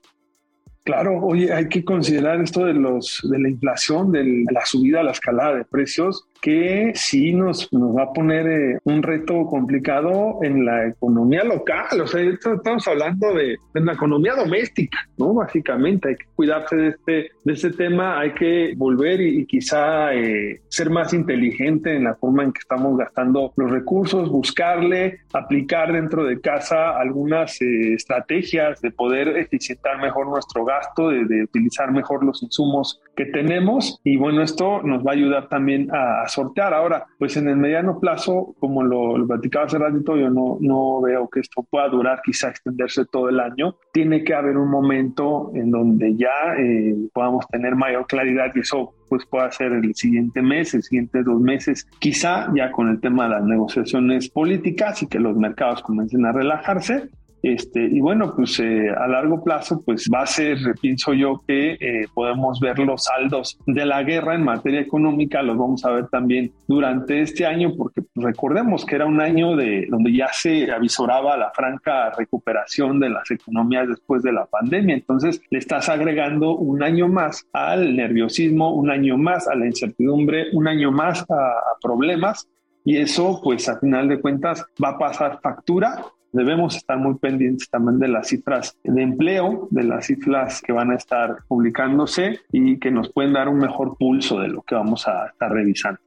Claro, 0.84 1.20
oye, 1.22 1.54
hay 1.54 1.70
que 1.70 1.84
considerar 1.84 2.42
esto 2.42 2.66
de 2.66 2.74
los 2.74 3.20
de 3.30 3.38
la 3.38 3.50
inflación, 3.50 4.12
de 4.12 4.46
la 4.50 4.66
subida 4.66 5.04
la 5.04 5.12
escalada 5.12 5.56
de 5.56 5.66
precios 5.66 6.29
que 6.42 6.92
sí 6.96 7.34
nos, 7.34 7.72
nos 7.74 7.96
va 7.96 8.04
a 8.04 8.14
poner 8.14 8.48
eh, 8.48 8.80
un 8.84 9.04
reto 9.04 9.46
complicado 9.46 10.40
en 10.42 10.66
la 10.66 10.88
economía 10.88 11.44
local. 11.44 12.02
O 12.02 12.08
sea, 12.08 12.22
estamos 12.22 12.88
hablando 12.88 13.34
de, 13.34 13.58
de, 13.74 13.82
la 13.82 13.94
economía 13.94 14.36
doméstica, 14.36 15.00
¿no? 15.18 15.34
Básicamente 15.34 16.10
hay 16.10 16.16
que 16.16 16.26
cuidarse 16.36 16.76
de 16.76 16.88
este, 16.90 17.32
de 17.44 17.54
este 17.54 17.72
tema, 17.72 18.20
hay 18.20 18.34
que 18.34 18.74
volver 18.78 19.22
y, 19.22 19.42
y 19.42 19.46
quizá 19.46 20.14
eh, 20.14 20.62
ser 20.70 20.90
más 20.90 21.14
inteligente 21.14 21.96
en 21.96 22.06
la 22.06 22.16
forma 22.16 22.44
en 22.44 22.54
que 22.54 22.60
estamos 22.60 22.98
gastando 22.98 23.54
los 23.56 23.72
recursos, 23.72 24.30
buscarle, 24.30 25.20
aplicar 25.34 25.92
dentro 25.92 26.24
de 26.24 26.40
casa 26.40 26.98
algunas 26.98 27.62
eh, 27.62 27.94
estrategias 27.94 28.82
de 28.82 28.92
poder 28.92 29.38
eficientar 29.38 30.02
mejor 30.02 30.28
nuestro 30.28 30.64
gasto, 30.64 31.10
de, 31.10 31.26
de 31.26 31.44
utilizar 31.44 31.92
mejor 31.92 32.24
los 32.24 32.42
insumos 32.44 33.02
que 33.16 33.26
tenemos. 33.26 34.00
Y 34.04 34.18
bueno, 34.18 34.42
esto 34.42 34.82
nos 34.84 35.06
va 35.06 35.12
a 35.12 35.16
ayudar 35.16 35.50
también 35.50 35.90
a 35.92 36.29
sortear. 36.30 36.74
Ahora, 36.74 37.06
pues 37.18 37.36
en 37.38 37.50
el 37.50 37.58
mediano 37.58 38.00
plazo, 38.00 38.56
como 38.60 38.84
lo, 38.84 39.18
lo 39.18 39.28
platicaba 39.28 39.66
hace 39.66 39.78
ratito, 39.78 40.16
yo 40.16 40.30
no, 40.30 40.58
no 40.62 41.02
veo 41.02 41.28
que 41.30 41.42
esto 41.42 41.66
pueda 41.70 41.90
durar, 41.90 42.22
quizá 42.24 42.50
extenderse 42.50 43.06
todo 43.06 43.30
el 43.30 43.40
año. 43.40 43.76
Tiene 43.92 44.24
que 44.24 44.34
haber 44.34 44.58
un 44.58 44.70
momento 44.70 45.52
en 45.54 45.72
donde 45.72 46.16
ya 46.16 46.56
eh, 46.58 46.96
podamos 47.14 47.46
tener 47.48 47.76
mayor 47.76 48.08
claridad 48.08 48.52
y 48.56 48.60
eso 48.60 48.94
pues 49.10 49.26
pueda 49.26 49.52
ser 49.52 49.74
el 49.74 49.96
siguiente 49.96 50.42
mes, 50.42 50.74
el 50.76 50.84
siguiente 50.84 51.24
dos 51.24 51.42
meses, 51.42 51.88
quizá 52.00 52.48
ya 52.56 52.72
con 52.72 52.90
el 52.90 53.02
tema 53.02 53.24
de 53.24 53.30
las 53.32 53.44
negociaciones 53.44 54.30
políticas 54.30 55.02
y 55.02 55.08
que 55.08 55.20
los 55.20 55.36
mercados 55.36 55.82
comiencen 55.82 56.26
a 56.26 56.32
relajarse 56.32 57.10
este, 57.42 57.84
y 57.84 58.02
bueno, 58.02 58.34
pues 58.36 58.60
eh, 58.60 58.90
a 58.90 59.08
largo 59.08 59.44
plazo, 59.44 59.82
pues 59.86 60.10
va 60.14 60.24
a 60.24 60.26
ser, 60.26 60.58
pienso 60.82 61.14
yo, 61.14 61.42
que 61.48 61.74
eh, 61.74 62.08
podemos 62.14 62.60
ver 62.60 62.80
los 62.80 63.06
saldos 63.06 63.58
de 63.66 63.86
la 63.86 64.04
guerra 64.04 64.36
en 64.36 64.44
materia 64.44 64.82
económica, 64.82 65.42
los 65.42 65.58
vamos 65.58 65.86
a 65.86 65.92
ver 65.92 66.08
también 66.08 66.52
durante 66.68 67.22
este 67.22 67.46
año, 67.46 67.74
porque 67.78 68.02
recordemos 68.16 68.86
que 68.86 68.96
era 68.96 69.06
un 69.06 69.22
año 69.22 69.56
de 69.56 69.88
donde 69.90 70.14
ya 70.14 70.28
se 70.34 70.70
avisoraba 70.72 71.38
la 71.38 71.52
franca 71.52 72.12
recuperación 72.12 73.00
de 73.00 73.10
las 73.10 73.32
economías 73.32 73.88
después 73.88 74.22
de 74.22 74.34
la 74.34 74.46
pandemia. 74.46 74.96
Entonces, 74.96 75.42
le 75.50 75.60
estás 75.60 75.88
agregando 75.88 76.56
un 76.58 76.84
año 76.84 77.08
más 77.08 77.48
al 77.54 77.96
nerviosismo, 77.96 78.74
un 78.74 78.90
año 78.90 79.18
más 79.18 79.48
a 79.48 79.56
la 79.56 79.66
incertidumbre, 79.66 80.48
un 80.54 80.68
año 80.68 80.92
más 80.92 81.26
a, 81.30 81.34
a 81.34 81.78
problemas. 81.82 82.48
Y 82.84 82.98
eso, 82.98 83.40
pues 83.44 83.70
a 83.70 83.80
final 83.80 84.08
de 84.08 84.20
cuentas, 84.20 84.66
va 84.84 84.90
a 84.90 84.98
pasar 84.98 85.40
factura 85.42 86.04
Debemos 86.32 86.76
estar 86.76 86.98
muy 86.98 87.16
pendientes 87.16 87.70
también 87.70 87.98
de 87.98 88.08
las 88.08 88.28
cifras 88.28 88.78
de 88.84 89.02
empleo, 89.02 89.68
de 89.72 89.84
las 89.84 90.06
cifras 90.06 90.62
que 90.62 90.72
van 90.72 90.92
a 90.92 90.96
estar 90.96 91.44
publicándose 91.48 92.40
y 92.52 92.78
que 92.80 92.92
nos 92.92 93.12
pueden 93.12 93.34
dar 93.34 93.50
un 93.50 93.58
mejor 93.58 93.98
pulso 93.98 94.40
de 94.40 94.50
lo 94.50 94.62
que 94.62 94.76
vamos 94.76 95.08
a 95.08 95.28
estar 95.28 95.52
revisando. 95.52 96.00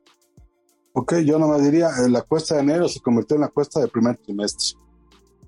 Ok, 0.92 1.14
yo 1.24 1.38
nomás 1.38 1.64
diría, 1.64 1.88
eh, 1.88 2.08
la 2.08 2.22
cuesta 2.22 2.54
de 2.54 2.61
enero 2.61 2.87
se 2.87 3.00
convirtió 3.00 3.35
en 3.35 3.40
la 3.40 3.48
cuesta 3.48 3.80
del 3.80 3.88
primer 3.88 4.16
trimestre. 4.18 4.78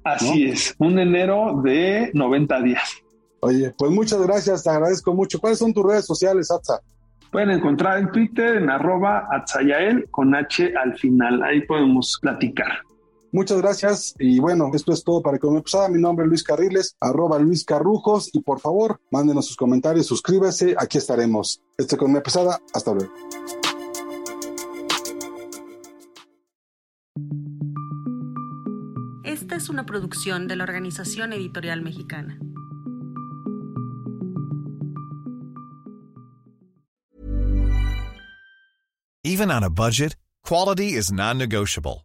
Así 0.03 0.47
¿no? 0.47 0.53
es, 0.53 0.75
un 0.79 0.99
enero 0.99 1.61
de 1.63 2.11
90 2.13 2.61
días. 2.63 3.03
Oye, 3.41 3.75
pues 3.77 3.93
muchas 3.93 4.21
gracias, 4.23 4.65
te 4.65 4.71
agradezco 4.71 5.15
mucho. 5.15 5.39
¿Cuáles 5.39 5.59
son 5.59 5.73
tus 5.73 5.85
redes 5.85 6.07
sociales, 6.07 6.51
Atza? 6.51 6.81
Pueden 7.31 7.51
encontrar 7.51 7.99
en 7.99 8.11
Twitter 8.11 8.57
en 8.57 8.71
arroba 8.71 9.29
atzayael 9.31 10.09
con 10.11 10.35
H 10.35 10.73
al 10.77 10.97
final. 10.99 11.43
Ahí 11.43 11.61
podemos 11.63 12.19
platicar. 12.23 12.79
Muchas 13.35 13.61
gracias 13.61 14.15
y 14.21 14.39
bueno, 14.39 14.71
esto 14.75 14.93
es 14.93 15.03
todo 15.03 15.21
para 15.21 15.39
Economía 15.39 15.65
Pesada. 15.65 15.89
Mi 15.89 16.01
nombre 16.01 16.25
es 16.25 16.29
Luis 16.29 16.45
Carriles, 16.45 16.97
arroba 17.01 17.37
Luis 17.41 17.65
Carrujos 17.65 18.31
y 18.33 18.43
por 18.43 18.61
favor, 18.61 19.01
mándenos 19.11 19.47
sus 19.47 19.57
comentarios, 19.57 20.07
suscríbase, 20.07 20.77
aquí 20.79 20.99
estaremos. 20.99 21.61
Esto 21.77 21.97
es 21.97 21.99
Economía 21.99 22.23
Pesada, 22.23 22.61
hasta 22.73 22.95
luego. 22.95 23.13
Esta 29.25 29.57
es 29.57 29.69
una 29.69 29.85
producción 29.85 30.47
de 30.47 30.55
la 30.55 30.63
Organización 30.63 31.33
Editorial 31.33 31.83
Mexicana. 31.83 32.39
Even 39.25 39.51
on 39.51 39.65
a 39.65 39.71
budget, 39.71 40.15
quality 40.45 40.95
is 40.95 41.11
non-negotiable. 41.11 42.05